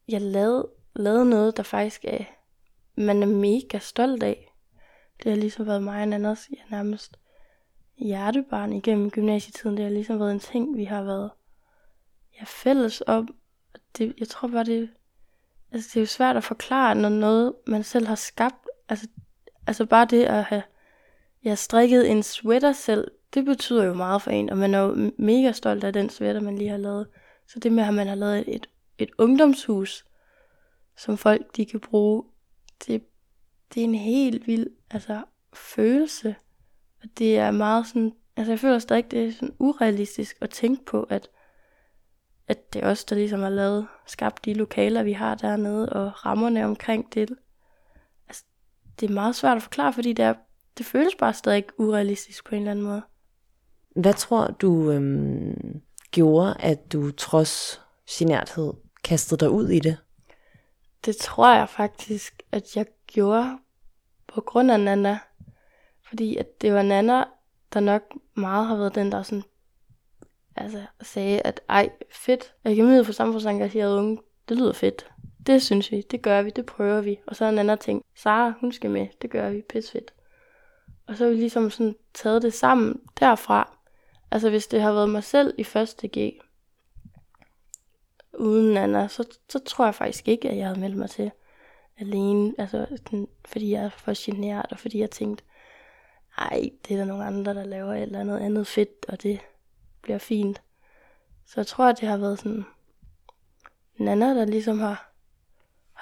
jeg 0.08 0.20
lavede, 0.20 0.68
lavede 0.96 1.30
noget, 1.30 1.56
der 1.56 1.62
faktisk 1.62 2.04
er, 2.04 2.24
man 2.94 3.22
er 3.22 3.26
mega 3.26 3.78
stolt 3.78 4.22
af. 4.22 4.54
Det 5.22 5.32
har 5.32 5.38
ligesom 5.38 5.66
været 5.66 5.82
mig 5.82 5.96
og 5.96 6.02
Anders, 6.02 6.48
ja, 6.50 6.76
nærmest 6.76 7.18
hjertebarn 7.98 8.72
igennem 8.72 9.10
gymnasietiden. 9.10 9.76
Det 9.76 9.84
har 9.84 9.92
ligesom 9.92 10.20
været 10.20 10.32
en 10.32 10.40
ting, 10.40 10.76
vi 10.76 10.84
har 10.84 11.02
været 11.02 11.30
ja, 12.38 12.44
fælles 12.46 13.02
om. 13.06 13.28
Det, 13.98 14.14
jeg 14.18 14.28
tror 14.28 14.48
bare, 14.48 14.64
det, 14.64 14.90
altså, 15.72 15.90
det 15.94 15.96
er 15.96 16.00
jo 16.00 16.06
svært 16.06 16.36
at 16.36 16.44
forklare, 16.44 16.94
når 16.94 17.08
noget, 17.08 17.54
man 17.66 17.82
selv 17.82 18.06
har 18.06 18.14
skabt. 18.14 18.68
Altså, 18.88 19.08
altså 19.66 19.86
bare 19.86 20.04
det 20.04 20.24
at 20.24 20.44
have 20.44 20.62
ja, 21.44 21.54
strikket 21.54 22.10
en 22.10 22.22
sweater 22.22 22.72
selv, 22.72 23.10
det 23.34 23.44
betyder 23.44 23.84
jo 23.84 23.94
meget 23.94 24.22
for 24.22 24.30
en, 24.30 24.50
og 24.50 24.58
man 24.58 24.74
er 24.74 24.78
jo 24.78 25.12
mega 25.18 25.52
stolt 25.52 25.84
af 25.84 25.92
den 25.92 26.10
sweater, 26.10 26.40
man 26.40 26.58
lige 26.58 26.70
har 26.70 26.76
lavet. 26.76 27.06
Så 27.48 27.58
det 27.58 27.72
med, 27.72 27.84
at 27.84 27.94
man 27.94 28.06
har 28.06 28.14
lavet 28.14 28.54
et, 28.54 28.66
et 28.98 29.10
ungdomshus, 29.18 30.04
som 30.96 31.16
folk 31.16 31.56
de 31.56 31.66
kan 31.66 31.80
bruge, 31.80 32.22
det, 32.86 33.02
det 33.74 33.80
er 33.80 33.84
en 33.84 33.94
helt 33.94 34.46
vild 34.46 34.66
altså, 34.90 35.22
følelse. 35.54 36.36
Og 37.02 37.08
det 37.18 37.38
er 37.38 37.50
meget 37.50 37.86
sådan, 37.86 38.12
altså 38.36 38.52
jeg 38.52 38.60
føler 38.60 38.78
stadig, 38.78 39.10
det 39.10 39.26
er 39.26 39.32
sådan 39.32 39.54
urealistisk 39.58 40.36
at 40.40 40.50
tænke 40.50 40.84
på, 40.84 41.02
at, 41.02 41.28
at 42.48 42.72
det 42.72 42.82
er 42.82 42.90
os, 42.90 43.04
der 43.04 43.16
ligesom 43.16 43.40
har 43.40 43.48
lavet, 43.48 43.86
skabt 44.06 44.44
de 44.44 44.54
lokaler, 44.54 45.02
vi 45.02 45.12
har 45.12 45.34
dernede, 45.34 45.88
og 45.88 46.26
rammerne 46.26 46.64
omkring 46.64 47.14
det. 47.14 47.30
Det 49.00 49.10
er 49.10 49.14
meget 49.14 49.36
svært 49.36 49.56
at 49.56 49.62
forklare, 49.62 49.92
fordi 49.92 50.12
det, 50.12 50.24
er, 50.24 50.34
det 50.78 50.86
føles 50.86 51.14
bare 51.14 51.34
stadig 51.34 51.64
urealistisk 51.78 52.44
på 52.44 52.54
en 52.54 52.60
eller 52.60 52.70
anden 52.70 52.84
måde. 52.84 53.02
Hvad 53.96 54.14
tror 54.14 54.46
du 54.46 54.90
øhm, 54.90 55.80
gjorde, 56.10 56.56
at 56.60 56.92
du 56.92 57.10
trods 57.10 57.80
generthed 58.10 58.72
kastede 59.04 59.40
dig 59.40 59.50
ud 59.50 59.68
i 59.68 59.78
det? 59.78 59.96
Det 61.04 61.16
tror 61.16 61.54
jeg 61.54 61.68
faktisk, 61.68 62.42
at 62.52 62.76
jeg 62.76 62.86
gjorde 63.06 63.58
på 64.26 64.40
grund 64.40 64.70
af 64.70 64.80
Nana. 64.80 65.18
Fordi 66.08 66.36
at 66.36 66.60
det 66.60 66.72
var 66.72 66.82
Nana, 66.82 67.24
der 67.72 67.80
nok 67.80 68.02
meget 68.34 68.66
har 68.66 68.76
været 68.76 68.94
den, 68.94 69.12
der 69.12 69.22
sådan, 69.22 69.44
altså, 70.56 70.82
sagde, 71.02 71.40
at 71.40 71.60
ej, 71.68 71.90
fedt, 72.10 72.54
akademiet 72.64 73.06
for 73.06 73.12
samfundsengageret 73.12 73.98
unge, 73.98 74.18
det 74.48 74.56
lyder 74.56 74.72
fedt. 74.72 75.10
Det 75.46 75.62
synes 75.62 75.92
vi, 75.92 76.00
det 76.00 76.22
gør 76.22 76.42
vi, 76.42 76.50
det 76.50 76.66
prøver 76.66 77.00
vi. 77.00 77.20
Og 77.26 77.36
så 77.36 77.44
er 77.44 77.48
en 77.48 77.58
anden 77.58 77.78
ting, 77.78 78.04
Sara, 78.14 78.52
hun 78.60 78.72
skal 78.72 78.90
med, 78.90 79.06
det 79.22 79.30
gør 79.30 79.50
vi, 79.50 79.62
pis 79.68 79.90
fedt. 79.90 80.14
Og 81.06 81.16
så 81.16 81.24
har 81.24 81.30
vi 81.30 81.36
ligesom 81.36 81.70
sådan 81.70 81.96
taget 82.14 82.42
det 82.42 82.54
sammen 82.54 83.00
derfra. 83.20 83.76
Altså 84.30 84.50
hvis 84.50 84.66
det 84.66 84.82
har 84.82 84.92
været 84.92 85.10
mig 85.10 85.24
selv 85.24 85.54
i 85.58 85.64
første 85.64 86.08
G, 86.08 86.40
uden 88.38 88.76
Anna, 88.76 89.08
så, 89.08 89.38
så 89.48 89.58
tror 89.58 89.84
jeg 89.84 89.94
faktisk 89.94 90.28
ikke, 90.28 90.50
at 90.50 90.56
jeg 90.56 90.66
havde 90.66 90.80
meldt 90.80 90.96
mig 90.96 91.10
til 91.10 91.30
alene. 91.98 92.54
Altså, 92.58 92.86
sådan, 92.90 93.28
fordi 93.44 93.72
jeg 93.72 93.84
er 93.84 93.88
for 93.88 94.12
generet, 94.16 94.66
og 94.70 94.78
fordi 94.78 95.00
jeg 95.00 95.10
tænkte, 95.10 95.44
ej, 96.38 96.70
det 96.88 96.94
er 96.94 96.98
der 96.98 97.04
nogle 97.04 97.24
andre, 97.24 97.54
der 97.54 97.64
laver 97.64 97.94
et 97.94 98.02
eller 98.02 98.20
andet 98.20 98.38
andet 98.38 98.66
fedt, 98.66 99.06
og 99.08 99.22
det 99.22 99.40
bliver 100.02 100.18
fint. 100.18 100.62
Så 101.46 101.54
jeg 101.56 101.66
tror, 101.66 101.84
at 101.84 102.00
det 102.00 102.08
har 102.08 102.16
været 102.16 102.38
sådan 102.38 102.64
Nana, 103.96 104.34
der 104.34 104.44
ligesom 104.44 104.78
har, 104.78 105.12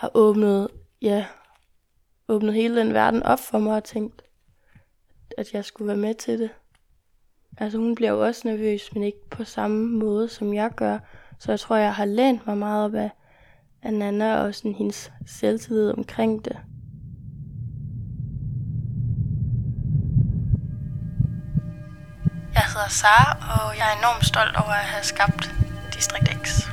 har 0.03 0.11
åbnet, 0.15 0.69
ja, 1.03 1.27
åbnet 2.29 2.55
hele 2.55 2.81
den 2.81 2.95
verden 2.95 3.23
op 3.23 3.38
for 3.38 3.59
mig 3.59 3.77
og 3.77 3.85
tænkt, 3.85 4.23
at 5.38 5.53
jeg 5.53 5.65
skulle 5.65 5.88
være 5.88 5.97
med 5.97 6.15
til 6.15 6.38
det. 6.38 6.51
Altså 7.59 7.79
hun 7.79 7.95
bliver 7.95 8.11
jo 8.11 8.25
også 8.25 8.49
nervøs, 8.49 8.95
men 8.95 9.03
ikke 9.03 9.29
på 9.31 9.45
samme 9.45 9.99
måde, 9.99 10.29
som 10.29 10.55
jeg 10.55 10.71
gør. 10.77 10.99
Så 11.38 11.53
jeg 11.53 11.61
tror, 11.61 11.77
jeg 11.77 11.95
har 11.95 12.05
lænt 12.05 12.47
mig 12.47 12.59
meget 12.59 12.85
op 12.85 12.95
af, 12.95 13.11
af 13.83 13.95
Nana 13.95 14.37
og 14.37 14.55
sådan 14.55 14.75
hendes 14.75 15.12
selvtillid 15.27 15.91
omkring 15.91 16.45
det. 16.45 16.57
Jeg 22.55 22.65
hedder 22.65 22.88
Sara, 22.88 23.33
og 23.55 23.79
jeg 23.79 23.93
er 23.93 23.99
enormt 23.99 24.27
stolt 24.27 24.57
over 24.57 24.73
at 24.73 24.85
have 24.85 25.05
skabt 25.05 25.55
District 25.95 26.47
X. 26.47 26.71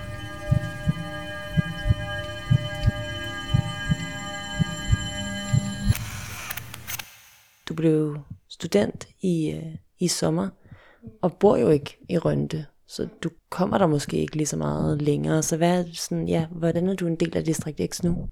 blev 7.80 8.18
student 8.48 9.08
i, 9.22 9.52
øh, 9.52 9.76
i 10.00 10.08
sommer, 10.08 10.50
og 11.22 11.38
bor 11.38 11.58
jo 11.58 11.70
ikke 11.70 11.98
i 12.10 12.18
Rønte, 12.18 12.66
så 12.88 13.08
du 13.24 13.30
kommer 13.50 13.78
der 13.78 13.88
måske 13.88 14.18
ikke 14.18 14.36
lige 14.36 14.48
så 14.48 14.58
meget 14.58 15.02
længere. 15.02 15.44
Så 15.44 15.58
hvad, 15.58 15.86
sådan, 15.94 16.28
ja, 16.28 16.48
hvordan 16.52 16.88
er 16.88 16.94
du 16.94 17.08
en 17.08 17.16
del 17.16 17.38
af 17.38 17.44
District 17.44 17.94
X 17.94 18.04
nu? 18.04 18.30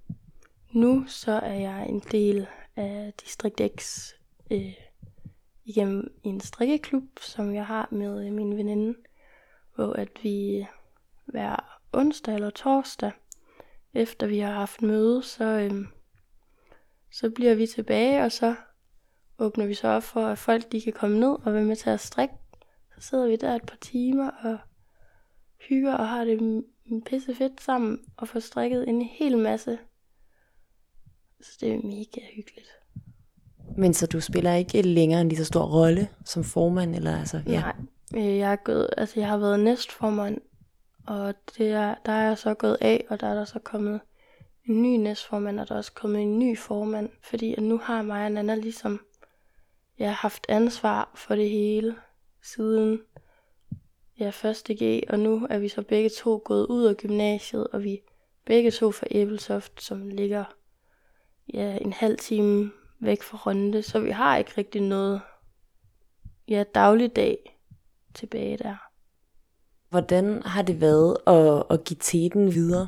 Nu 0.72 1.04
så 1.08 1.32
er 1.32 1.54
jeg 1.54 1.90
en 1.90 2.02
del 2.12 2.48
af 2.76 3.14
District 3.26 3.62
X 3.80 4.12
øh, 4.52 4.74
igennem 5.66 6.14
en 6.24 6.40
strikkeklub, 6.40 7.20
som 7.22 7.54
jeg 7.54 7.66
har 7.66 7.88
med 7.92 8.26
øh, 8.26 8.34
min 8.34 8.58
veninde, 8.58 8.96
hvor 9.76 9.94
at 9.94 10.10
vi 10.24 10.66
hver 11.26 11.80
onsdag 11.94 12.36
eller 12.36 12.50
torsdag, 12.50 13.12
efter 13.94 14.28
vi 14.28 14.40
har 14.40 14.54
haft 14.54 14.82
møde, 14.82 15.24
så, 15.24 15.44
øh, 15.44 15.86
så 17.12 17.30
bliver 17.30 17.56
vi 17.56 17.68
tilbage, 17.68 18.24
og 18.24 18.32
så 18.32 18.56
åbner 19.39 19.65
vi 19.65 19.73
så 19.73 19.88
op 19.88 20.04
for, 20.04 20.26
at 20.26 20.38
folk 20.38 20.71
de 20.71 20.82
kan 20.82 20.93
komme 20.93 21.19
ned 21.19 21.36
og 21.43 21.54
være 21.54 21.63
med 21.63 21.76
til 21.76 21.89
at 21.89 22.00
strikke 22.00 22.34
så 23.00 23.08
sidder 23.08 23.28
vi 23.28 23.36
der 23.36 23.56
et 23.56 23.63
par 23.63 23.78
timer 23.82 24.30
og 24.30 24.58
hygger 25.69 25.93
og 25.93 26.10
har 26.10 26.23
det 26.23 26.63
pisse 27.06 27.36
fedt 27.36 27.62
sammen 27.62 28.00
og 28.17 28.28
får 28.28 28.39
strikket 28.39 28.89
en 28.89 29.02
hel 29.02 29.38
masse. 29.38 29.78
Så 31.41 31.58
det 31.62 31.73
er 31.73 31.78
mega 31.78 32.21
hyggeligt. 32.36 32.67
Men 33.78 33.93
så 33.93 34.08
du 34.08 34.19
spiller 34.21 34.54
ikke 34.54 34.82
længere 34.82 35.21
en 35.21 35.30
lige 35.30 35.38
så 35.38 35.45
stor 35.45 35.65
rolle 35.65 36.10
som 36.26 36.43
formand? 36.43 36.95
Eller, 36.95 37.19
altså, 37.19 37.41
ja. 37.47 37.62
Nej, 37.62 37.76
øh, 38.15 38.38
jeg, 38.38 38.52
er 38.52 38.56
gået, 38.56 38.89
altså, 38.97 39.19
jeg 39.19 39.30
har 39.30 39.38
været 39.38 39.60
næstformand, 39.60 40.41
og 41.08 41.34
det 41.58 41.71
er, 41.71 41.95
der 42.06 42.12
er 42.12 42.28
jeg 42.28 42.38
så 42.38 42.54
gået 42.54 42.78
af, 42.82 43.06
og 43.10 43.19
der 43.19 43.28
er 43.28 43.34
der 43.34 43.45
så 43.45 43.60
kommet 43.60 44.00
en 44.65 44.82
ny 44.82 44.97
næstformand, 44.97 45.60
og 45.60 45.67
der 45.67 45.73
er 45.73 45.78
også 45.78 45.93
kommet 45.93 46.21
en 46.21 46.39
ny 46.39 46.58
formand, 46.58 47.10
fordi 47.23 47.54
at 47.54 47.63
nu 47.63 47.78
har 47.78 48.02
mig 48.02 48.26
og 48.26 48.32
Nana 48.32 48.56
ligesom 48.56 49.00
jeg 50.00 50.08
har 50.08 50.16
haft 50.16 50.46
ansvar 50.50 51.12
for 51.16 51.36
det 51.36 51.50
hele 51.50 51.96
siden 52.42 53.02
ja, 54.20 54.30
første 54.30 54.76
G, 54.76 55.04
og 55.10 55.20
nu 55.20 55.48
er 55.50 55.60
vi 55.60 55.68
så 55.68 55.82
begge 55.82 56.10
to 56.10 56.42
gået 56.46 56.66
ud 56.66 56.86
af 56.86 56.98
gymnasiet, 56.98 57.68
og 57.68 57.84
vi 57.84 58.02
begge 58.46 58.72
to 58.72 58.92
fra 58.92 59.08
Æbelsoft, 59.12 59.84
som 59.84 60.10
ligger 60.10 60.46
ja, 61.54 61.78
en 61.82 61.94
halv 61.94 62.18
time 62.18 62.72
væk 63.00 63.24
fra 63.24 63.38
Rønde, 63.38 63.82
så 63.82 64.00
vi 64.00 64.12
har 64.12 64.38
ikke 64.38 64.52
rigtig 64.58 64.82
noget 64.82 65.22
ja, 66.48 66.64
dagligdag 66.76 67.60
tilbage 68.14 68.58
der. 68.58 68.76
Hvordan 69.90 70.42
har 70.44 70.62
det 70.62 70.82
været 70.82 71.18
at, 71.28 71.64
at 71.70 71.84
give 71.84 71.98
teten 72.00 72.54
videre? 72.54 72.88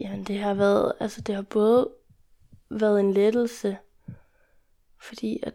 Jamen 0.00 0.24
det 0.24 0.38
har 0.38 0.54
været, 0.54 0.92
altså 1.00 1.20
det 1.20 1.34
har 1.34 1.42
både 1.42 1.90
været 2.70 3.00
en 3.00 3.12
lettelse, 3.12 3.78
fordi 5.00 5.40
at 5.42 5.54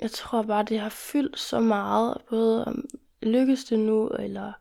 jeg 0.00 0.10
tror 0.10 0.42
bare, 0.42 0.64
det 0.64 0.80
har 0.80 0.88
fyldt 0.88 1.38
så 1.38 1.60
meget, 1.60 2.22
både 2.30 2.64
om 2.64 2.84
lykkes 3.22 3.64
det 3.64 3.78
nu, 3.78 4.08
eller 4.08 4.52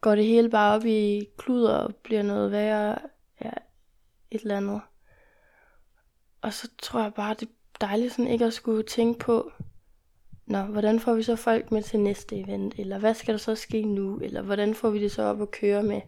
går 0.00 0.14
det 0.14 0.24
hele 0.24 0.50
bare 0.50 0.76
op 0.76 0.84
i 0.84 1.28
kluder 1.38 1.74
og 1.74 1.94
bliver 1.94 2.22
noget 2.22 2.50
værre, 2.50 2.98
ja, 3.44 3.50
et 4.30 4.40
eller 4.42 4.56
andet. 4.56 4.80
Og 6.42 6.52
så 6.52 6.68
tror 6.82 7.02
jeg 7.02 7.14
bare, 7.14 7.34
det 7.34 7.48
er 7.48 7.86
dejligt 7.86 8.12
sådan 8.12 8.30
ikke 8.30 8.44
at 8.44 8.52
skulle 8.52 8.82
tænke 8.82 9.18
på, 9.18 9.52
Nå, 10.50 10.62
hvordan 10.62 11.00
får 11.00 11.14
vi 11.14 11.22
så 11.22 11.36
folk 11.36 11.72
med 11.72 11.82
til 11.82 12.00
næste 12.00 12.36
event? 12.36 12.74
Eller 12.78 12.98
hvad 12.98 13.14
skal 13.14 13.34
der 13.34 13.38
så 13.38 13.54
ske 13.54 13.84
nu? 13.84 14.18
Eller 14.18 14.42
hvordan 14.42 14.74
får 14.74 14.90
vi 14.90 15.02
det 15.02 15.12
så 15.12 15.22
op 15.22 15.42
at 15.42 15.50
køre 15.50 15.82
med 15.82 16.00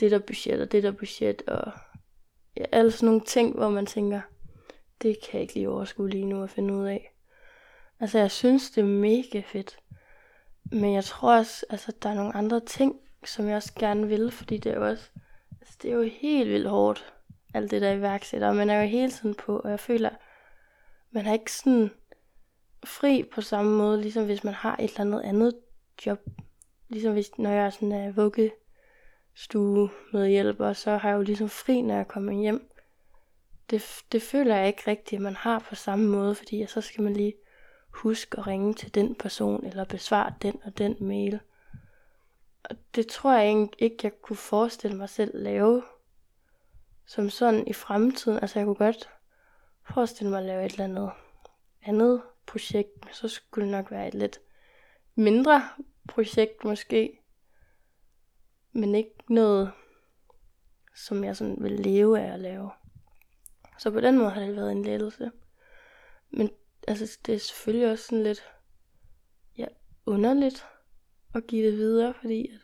det 0.00 0.10
der 0.10 0.18
budget 0.18 0.60
og 0.60 0.72
det 0.72 0.82
der 0.82 0.92
budget? 0.92 1.42
Og 1.42 1.72
ja, 2.56 2.64
alle 2.72 2.90
sådan 2.90 3.06
nogle 3.06 3.20
ting, 3.20 3.54
hvor 3.54 3.70
man 3.70 3.86
tænker, 3.86 4.20
det 5.02 5.16
kan 5.22 5.32
jeg 5.32 5.42
ikke 5.42 5.54
lige 5.54 5.68
overskue 5.68 6.08
lige 6.08 6.24
nu 6.24 6.42
at 6.42 6.50
finde 6.50 6.74
ud 6.74 6.86
af. 6.86 7.14
Altså, 8.00 8.18
jeg 8.18 8.30
synes, 8.30 8.70
det 8.70 8.80
er 8.80 8.86
mega 8.86 9.42
fedt. 9.46 9.78
Men 10.64 10.94
jeg 10.94 11.04
tror 11.04 11.36
også, 11.36 11.66
altså, 11.70 11.92
der 12.02 12.08
er 12.08 12.14
nogle 12.14 12.36
andre 12.36 12.60
ting, 12.60 13.00
som 13.24 13.48
jeg 13.48 13.56
også 13.56 13.72
gerne 13.78 14.08
vil, 14.08 14.30
fordi 14.30 14.56
det 14.56 14.72
er 14.72 14.76
jo 14.76 14.88
også, 14.88 15.10
altså, 15.60 15.76
det 15.82 15.90
er 15.90 15.94
jo 15.94 16.02
helt 16.02 16.50
vildt 16.50 16.68
hårdt, 16.68 17.14
alt 17.54 17.70
det 17.70 17.82
der 17.82 17.92
iværksætter, 17.92 18.48
og 18.48 18.56
man 18.56 18.70
er 18.70 18.82
jo 18.82 18.88
hele 18.88 19.10
tiden 19.10 19.34
på, 19.34 19.58
og 19.58 19.70
jeg 19.70 19.80
føler, 19.80 20.10
man 21.10 21.24
har 21.24 21.32
ikke 21.32 21.52
sådan 21.52 21.90
fri 22.84 23.24
på 23.34 23.40
samme 23.40 23.76
måde, 23.76 24.00
ligesom 24.00 24.24
hvis 24.24 24.44
man 24.44 24.54
har 24.54 24.76
et 24.76 24.90
eller 24.90 25.00
andet 25.00 25.20
andet 25.20 25.54
job. 26.06 26.18
Ligesom 26.88 27.12
hvis, 27.12 27.38
når 27.38 27.50
jeg 27.50 27.66
er 27.66 27.70
sådan 27.70 27.92
er 27.92 28.08
uh, 28.08 28.16
vuggestue 28.16 29.90
med 30.12 30.28
hjælp, 30.28 30.60
og 30.60 30.76
så 30.76 30.96
har 30.96 31.08
jeg 31.08 31.16
jo 31.16 31.22
ligesom 31.22 31.48
fri, 31.48 31.80
når 31.80 31.96
jeg 31.96 32.08
kommer 32.08 32.32
hjem. 32.32 32.69
Det, 33.70 34.04
det 34.12 34.22
føler 34.22 34.56
jeg 34.56 34.66
ikke 34.66 34.82
rigtigt, 34.86 35.18
at 35.18 35.22
man 35.22 35.36
har 35.36 35.58
på 35.58 35.74
samme 35.74 36.08
måde, 36.08 36.34
fordi 36.34 36.66
så 36.66 36.80
skal 36.80 37.04
man 37.04 37.12
lige 37.12 37.34
huske 37.90 38.38
at 38.38 38.46
ringe 38.46 38.74
til 38.74 38.94
den 38.94 39.14
person, 39.14 39.66
eller 39.66 39.84
besvare 39.84 40.34
den 40.42 40.60
og 40.64 40.78
den 40.78 40.96
mail. 41.00 41.40
Og 42.64 42.76
det 42.94 43.06
tror 43.06 43.32
jeg 43.32 43.68
ikke, 43.78 43.98
jeg 44.02 44.12
kunne 44.22 44.36
forestille 44.36 44.96
mig 44.96 45.08
selv 45.08 45.42
lave 45.42 45.82
som 47.06 47.30
sådan 47.30 47.66
i 47.66 47.72
fremtiden. 47.72 48.38
Altså 48.42 48.58
jeg 48.58 48.66
kunne 48.66 48.74
godt 48.74 49.10
forestille 49.94 50.30
mig 50.30 50.38
at 50.38 50.46
lave 50.46 50.64
et 50.64 50.72
eller 50.72 50.84
andet 50.84 51.10
andet 51.82 52.22
projekt, 52.46 53.04
men 53.04 53.14
så 53.14 53.28
skulle 53.28 53.64
det 53.64 53.72
nok 53.72 53.90
være 53.90 54.08
et 54.08 54.14
lidt 54.14 54.40
mindre 55.14 55.62
projekt 56.08 56.64
måske. 56.64 57.20
Men 58.72 58.94
ikke 58.94 59.14
noget, 59.28 59.72
som 60.94 61.24
jeg 61.24 61.36
sådan 61.36 61.56
vil 61.60 61.72
leve 61.72 62.20
af 62.20 62.32
at 62.32 62.40
lave. 62.40 62.70
Så 63.80 63.90
på 63.90 64.00
den 64.00 64.18
måde 64.18 64.30
har 64.30 64.40
det 64.40 64.56
været 64.56 64.72
en 64.72 64.82
lettelse. 64.82 65.30
Men 66.30 66.50
altså, 66.88 67.18
det 67.26 67.34
er 67.34 67.38
selvfølgelig 67.38 67.90
også 67.90 68.04
sådan 68.04 68.22
lidt 68.22 68.42
ja, 69.58 69.66
underligt 70.06 70.64
at 71.34 71.46
give 71.46 71.66
det 71.66 71.78
videre, 71.78 72.14
fordi 72.14 72.48
at 72.48 72.60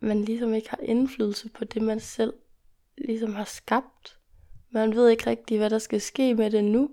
man 0.00 0.24
ligesom 0.24 0.54
ikke 0.54 0.70
har 0.70 0.78
indflydelse 0.82 1.48
på 1.48 1.64
det, 1.64 1.82
man 1.82 2.00
selv 2.00 2.34
ligesom 2.98 3.34
har 3.34 3.44
skabt. 3.44 4.18
Man 4.70 4.94
ved 4.94 5.08
ikke 5.08 5.30
rigtig, 5.30 5.58
hvad 5.58 5.70
der 5.70 5.78
skal 5.78 6.00
ske 6.00 6.34
med 6.34 6.50
det 6.50 6.64
nu. 6.64 6.90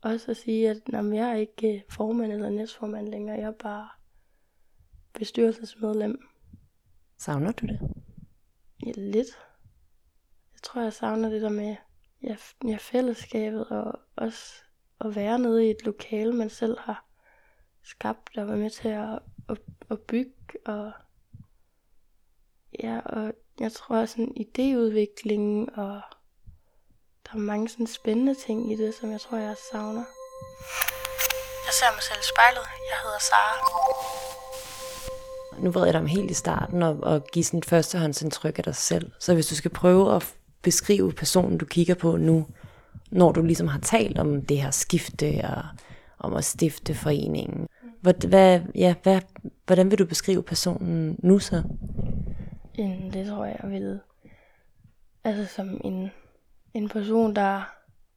Også 0.00 0.30
at 0.30 0.36
sige, 0.36 0.70
at 0.70 0.82
jamen, 0.92 1.14
jeg 1.14 1.30
er 1.30 1.36
ikke 1.36 1.84
formand 1.88 2.32
eller 2.32 2.50
næstformand 2.50 3.08
længere, 3.08 3.38
jeg 3.38 3.46
er 3.46 3.58
bare 3.62 3.88
bestyrelsesmedlem. 5.12 6.28
Savner 7.16 7.52
du 7.52 7.66
det? 7.66 7.80
Ja, 8.86 8.92
lidt. 8.96 9.38
Jeg 10.66 10.70
tror, 10.70 10.82
jeg 10.82 10.92
savner 10.92 11.28
det 11.28 11.42
der 11.42 11.48
med 11.48 11.76
ja, 12.22 12.36
ja, 12.68 12.76
fællesskabet 12.80 13.66
og 13.66 14.00
også 14.16 14.54
at 15.00 15.16
være 15.16 15.38
nede 15.38 15.66
i 15.66 15.70
et 15.70 15.82
lokale, 15.84 16.32
man 16.32 16.50
selv 16.50 16.78
har 16.80 17.04
skabt 17.84 18.38
og 18.38 18.48
være 18.48 18.56
med 18.56 18.70
til 18.70 18.88
at, 18.88 19.18
at, 19.48 19.58
at 19.90 20.00
bygge. 20.00 20.32
Og, 20.66 20.92
ja, 22.82 23.00
og 23.04 23.32
jeg 23.60 23.72
tror 23.72 23.96
også 23.96 24.12
sådan 24.12 24.34
idéudviklingen, 24.36 25.80
og 25.80 26.00
der 27.26 27.32
er 27.32 27.38
mange 27.38 27.68
sådan 27.68 27.86
spændende 27.86 28.34
ting 28.34 28.72
i 28.72 28.76
det, 28.76 28.94
som 28.94 29.10
jeg 29.10 29.20
tror, 29.20 29.38
jeg 29.38 29.56
savner. 29.72 30.04
Jeg 31.66 31.74
ser 31.78 31.94
mig 31.94 32.02
selv 32.02 32.20
i 32.20 32.28
spejlet. 32.34 32.66
Jeg 32.90 32.98
hedder 33.02 33.20
Sara. 33.20 33.56
Nu 35.58 35.70
ved 35.70 35.84
jeg 35.84 35.92
dig 35.92 36.00
om 36.00 36.06
helt 36.06 36.30
i 36.30 36.34
starten 36.34 36.82
og, 36.82 36.96
og 37.02 37.24
give 37.32 37.44
sådan 37.44 37.58
et 37.58 37.64
førstehåndsindtryk 37.64 38.58
af 38.58 38.64
dig 38.64 38.76
selv. 38.76 39.12
Så 39.20 39.34
hvis 39.34 39.46
du 39.46 39.54
skal 39.54 39.70
prøve 39.70 40.16
at 40.16 40.35
beskrive 40.66 41.12
personen, 41.12 41.58
du 41.58 41.64
kigger 41.64 41.94
på 41.94 42.16
nu, 42.16 42.46
når 43.10 43.32
du 43.32 43.42
ligesom 43.42 43.68
har 43.68 43.80
talt 43.80 44.18
om 44.18 44.42
det 44.42 44.62
her 44.62 44.70
skifte 44.70 45.44
og 45.44 45.62
om 46.18 46.34
at 46.34 46.44
stifte 46.44 46.94
foreningen. 46.94 47.68
Hvad, 48.00 48.28
hvad, 48.28 48.60
ja, 48.74 48.94
hvad, 49.02 49.20
hvordan 49.66 49.90
vil 49.90 49.98
du 49.98 50.06
beskrive 50.06 50.42
personen 50.42 51.16
nu 51.22 51.38
så? 51.38 51.62
Det 53.12 53.26
tror 53.26 53.44
jeg 53.44 53.60
vil. 53.64 54.00
Altså 55.24 55.54
som 55.54 55.80
en, 55.84 56.10
en 56.74 56.88
person, 56.88 57.36
der, 57.36 57.62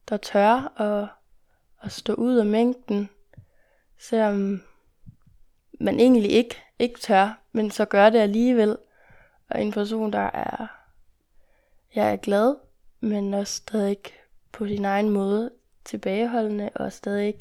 der 0.08 0.16
tør 0.16 0.80
at, 0.80 1.08
at 1.82 1.92
stå 1.92 2.14
ud 2.14 2.36
af 2.36 2.46
mængden, 2.46 3.08
selvom 3.98 4.62
man 5.80 6.00
egentlig 6.00 6.30
ikke, 6.30 6.56
ikke 6.78 7.00
tør, 7.00 7.40
men 7.52 7.70
så 7.70 7.84
gør 7.84 8.10
det 8.10 8.18
alligevel. 8.18 8.76
Og 9.50 9.62
en 9.62 9.72
person, 9.72 10.12
der 10.12 10.30
er, 10.34 10.79
jeg 11.94 12.12
er 12.12 12.16
glad, 12.16 12.56
men 13.00 13.34
også 13.34 13.56
stadig 13.56 13.96
på 14.52 14.66
sin 14.66 14.84
egen 14.84 15.10
måde 15.10 15.50
tilbageholdende, 15.84 16.70
og 16.74 16.92
stadig 16.92 17.34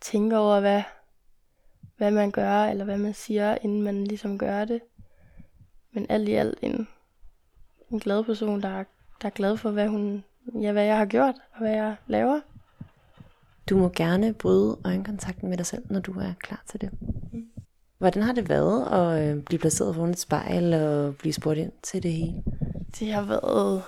tænker 0.00 0.38
over, 0.38 0.60
hvad, 0.60 0.82
hvad 1.96 2.10
man 2.10 2.30
gør, 2.30 2.64
eller 2.64 2.84
hvad 2.84 2.98
man 2.98 3.14
siger, 3.14 3.58
inden 3.62 3.82
man 3.82 4.04
ligesom 4.04 4.38
gør 4.38 4.64
det. 4.64 4.80
Men 5.92 6.06
alt 6.08 6.28
i 6.28 6.32
alt 6.32 6.58
en, 6.62 6.88
en 7.90 8.00
glad 8.00 8.24
person, 8.24 8.62
der 8.62 8.68
er, 8.68 8.84
der 9.22 9.26
er 9.26 9.30
glad 9.30 9.56
for, 9.56 9.70
hvad, 9.70 9.88
hun, 9.88 10.24
ja, 10.60 10.72
hvad 10.72 10.84
jeg 10.84 10.98
har 10.98 11.06
gjort, 11.06 11.34
og 11.52 11.58
hvad 11.58 11.72
jeg 11.72 11.96
laver. 12.06 12.40
Du 13.70 13.76
må 13.78 13.88
gerne 13.88 14.34
bryde 14.34 14.78
øjenkontakten 14.84 15.48
med 15.48 15.56
dig 15.56 15.66
selv, 15.66 15.82
når 15.90 16.00
du 16.00 16.12
er 16.20 16.32
klar 16.40 16.62
til 16.66 16.80
det. 16.80 16.90
Mm. 17.32 17.50
Hvordan 17.98 18.22
har 18.22 18.32
det 18.32 18.48
været 18.48 18.86
at 18.92 19.36
øh, 19.36 19.42
blive 19.42 19.58
placeret 19.58 19.94
foran 19.94 20.10
et 20.10 20.18
spejl 20.18 20.74
og 20.74 21.16
blive 21.16 21.32
spurgt 21.32 21.58
ind 21.58 21.72
til 21.82 22.02
det 22.02 22.12
hele? 22.12 22.42
Det 22.98 23.12
har 23.12 23.22
været, 23.22 23.82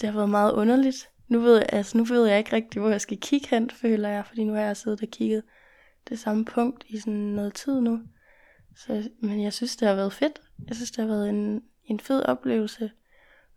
det 0.00 0.08
har 0.08 0.16
været 0.16 0.30
meget 0.30 0.52
underligt. 0.52 1.08
Nu 1.28 1.40
ved, 1.40 1.56
jeg, 1.56 1.66
altså, 1.68 1.98
nu 1.98 2.04
ved 2.04 2.26
jeg 2.26 2.38
ikke 2.38 2.52
rigtig, 2.52 2.80
hvor 2.80 2.90
jeg 2.90 3.00
skal 3.00 3.20
kigge 3.20 3.48
hen, 3.50 3.70
føler 3.70 4.08
jeg, 4.08 4.26
fordi 4.26 4.44
nu 4.44 4.52
har 4.52 4.60
jeg 4.60 4.76
siddet 4.76 5.02
og 5.02 5.08
kigget 5.08 5.42
det 6.08 6.18
samme 6.18 6.44
punkt 6.44 6.84
i 6.88 6.98
sådan 6.98 7.12
noget 7.12 7.54
tid 7.54 7.80
nu. 7.80 8.00
Så, 8.76 9.08
men 9.20 9.42
jeg 9.42 9.52
synes, 9.52 9.76
det 9.76 9.88
har 9.88 9.94
været 9.94 10.12
fedt. 10.12 10.40
Jeg 10.68 10.76
synes, 10.76 10.90
det 10.90 10.98
har 10.98 11.06
været 11.06 11.28
en, 11.28 11.62
en 11.84 12.00
fed 12.00 12.22
oplevelse. 12.22 12.90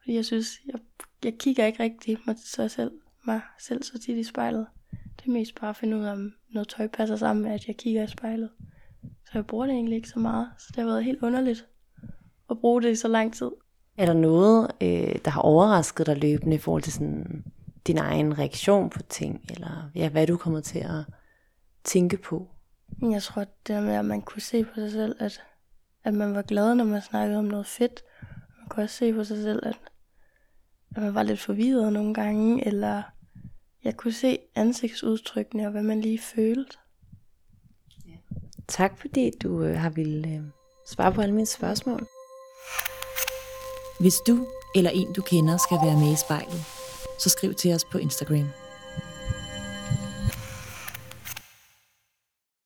Fordi 0.02 0.16
jeg 0.16 0.26
synes, 0.26 0.48
jeg, 0.66 0.80
jeg 1.24 1.34
kigger 1.40 1.66
ikke 1.66 1.84
rigtig 1.84 2.18
mig, 2.28 2.36
så 2.46 2.68
selv, 2.68 2.92
mig 3.26 3.42
selv 3.60 3.84
så 3.84 4.00
tit 4.00 4.18
i 4.18 4.24
spejlet. 4.24 4.68
Det 4.92 5.28
er 5.28 5.32
mest 5.32 5.60
bare 5.60 5.70
at 5.70 5.76
finde 5.76 5.98
ud 5.98 6.04
af, 6.04 6.12
om 6.12 6.34
noget 6.50 6.68
tøj 6.68 6.88
passer 6.88 7.16
sammen 7.16 7.44
med, 7.44 7.52
at 7.52 7.68
jeg 7.68 7.78
kigger 7.78 8.04
i 8.04 8.08
spejlet. 8.08 8.50
Så 9.28 9.32
jeg 9.34 9.48
bruger 9.48 9.66
det 9.66 9.74
egentlig 9.74 9.96
ikke 9.96 10.10
så 10.10 10.20
meget. 10.20 10.50
Så 10.58 10.66
det 10.68 10.76
har 10.76 10.86
været 10.86 11.04
helt 11.04 11.24
underligt 11.24 11.68
at 12.50 12.60
bruge 12.60 12.82
det 12.82 12.92
i 12.92 12.96
så 12.96 13.08
lang 13.08 13.34
tid. 13.34 13.52
Er 13.98 14.06
der 14.06 14.14
noget, 14.14 14.72
øh, 14.82 15.16
der 15.26 15.32
har 15.32 15.42
overrasket 15.42 16.08
dig 16.08 16.18
løbende 16.18 16.56
i 16.56 16.60
forhold 16.60 16.84
til 16.84 16.94
sådan, 16.94 17.44
din 17.88 17.98
egen 17.98 18.40
reaktion 18.40 18.90
på 18.90 19.00
ting? 19.04 19.46
Eller 19.50 19.92
ja, 19.96 20.10
hvad 20.10 20.22
er 20.22 20.26
du 20.26 20.38
kommet 20.38 20.64
til 20.64 20.80
at 20.80 21.06
tænke 21.84 22.18
på? 22.18 22.48
Jeg 23.02 23.24
tror, 23.24 23.42
det 23.42 23.68
der 23.68 23.82
med, 23.82 23.94
at 23.94 24.06
man 24.06 24.22
kunne 24.22 24.42
se 24.42 24.64
på 24.64 24.74
sig 24.76 24.92
selv, 24.92 25.16
at, 25.20 25.44
at 26.04 26.14
man 26.14 26.36
var 26.36 26.42
glad, 26.42 26.76
når 26.76 26.84
man 26.84 27.02
snakkede 27.02 27.40
om 27.40 27.46
noget 27.46 27.66
fedt. 27.66 28.04
Man 28.60 28.68
kunne 28.70 28.84
også 28.84 28.96
se 28.96 29.14
på 29.14 29.24
sig 29.24 29.38
selv, 29.38 29.68
at, 29.68 29.80
at 30.96 31.02
man 31.02 31.16
var 31.16 31.24
lidt 31.24 31.40
forvirret 31.40 31.94
nogle 31.94 32.14
gange, 32.14 32.68
eller 32.68 33.04
jeg 33.84 33.98
kunne 33.98 34.14
se 34.14 34.40
ansigtsudtrykkene 34.56 35.66
og 35.66 35.72
hvad 35.72 35.84
man 35.84 36.02
lige 36.02 36.20
følte. 36.20 36.78
Tak 38.68 39.02
fordi 39.02 39.32
du 39.44 39.64
øh, 39.64 39.80
har 39.80 39.90
ville 39.90 40.28
øh, 40.28 40.42
svare 40.86 41.14
på 41.14 41.22
alle 41.22 41.36
mine 41.36 41.46
spørgsmål. 41.46 42.08
Hvis 44.00 44.16
du 44.28 44.48
eller 44.76 44.92
en 44.92 45.14
du 45.14 45.22
kender 45.22 45.58
skal 45.58 45.78
være 45.84 46.00
med 46.00 46.14
i 46.14 46.16
spejlet, 46.16 46.64
så 47.20 47.30
skriv 47.30 47.54
til 47.54 47.74
os 47.74 47.86
på 47.86 47.98
Instagram. 47.98 48.50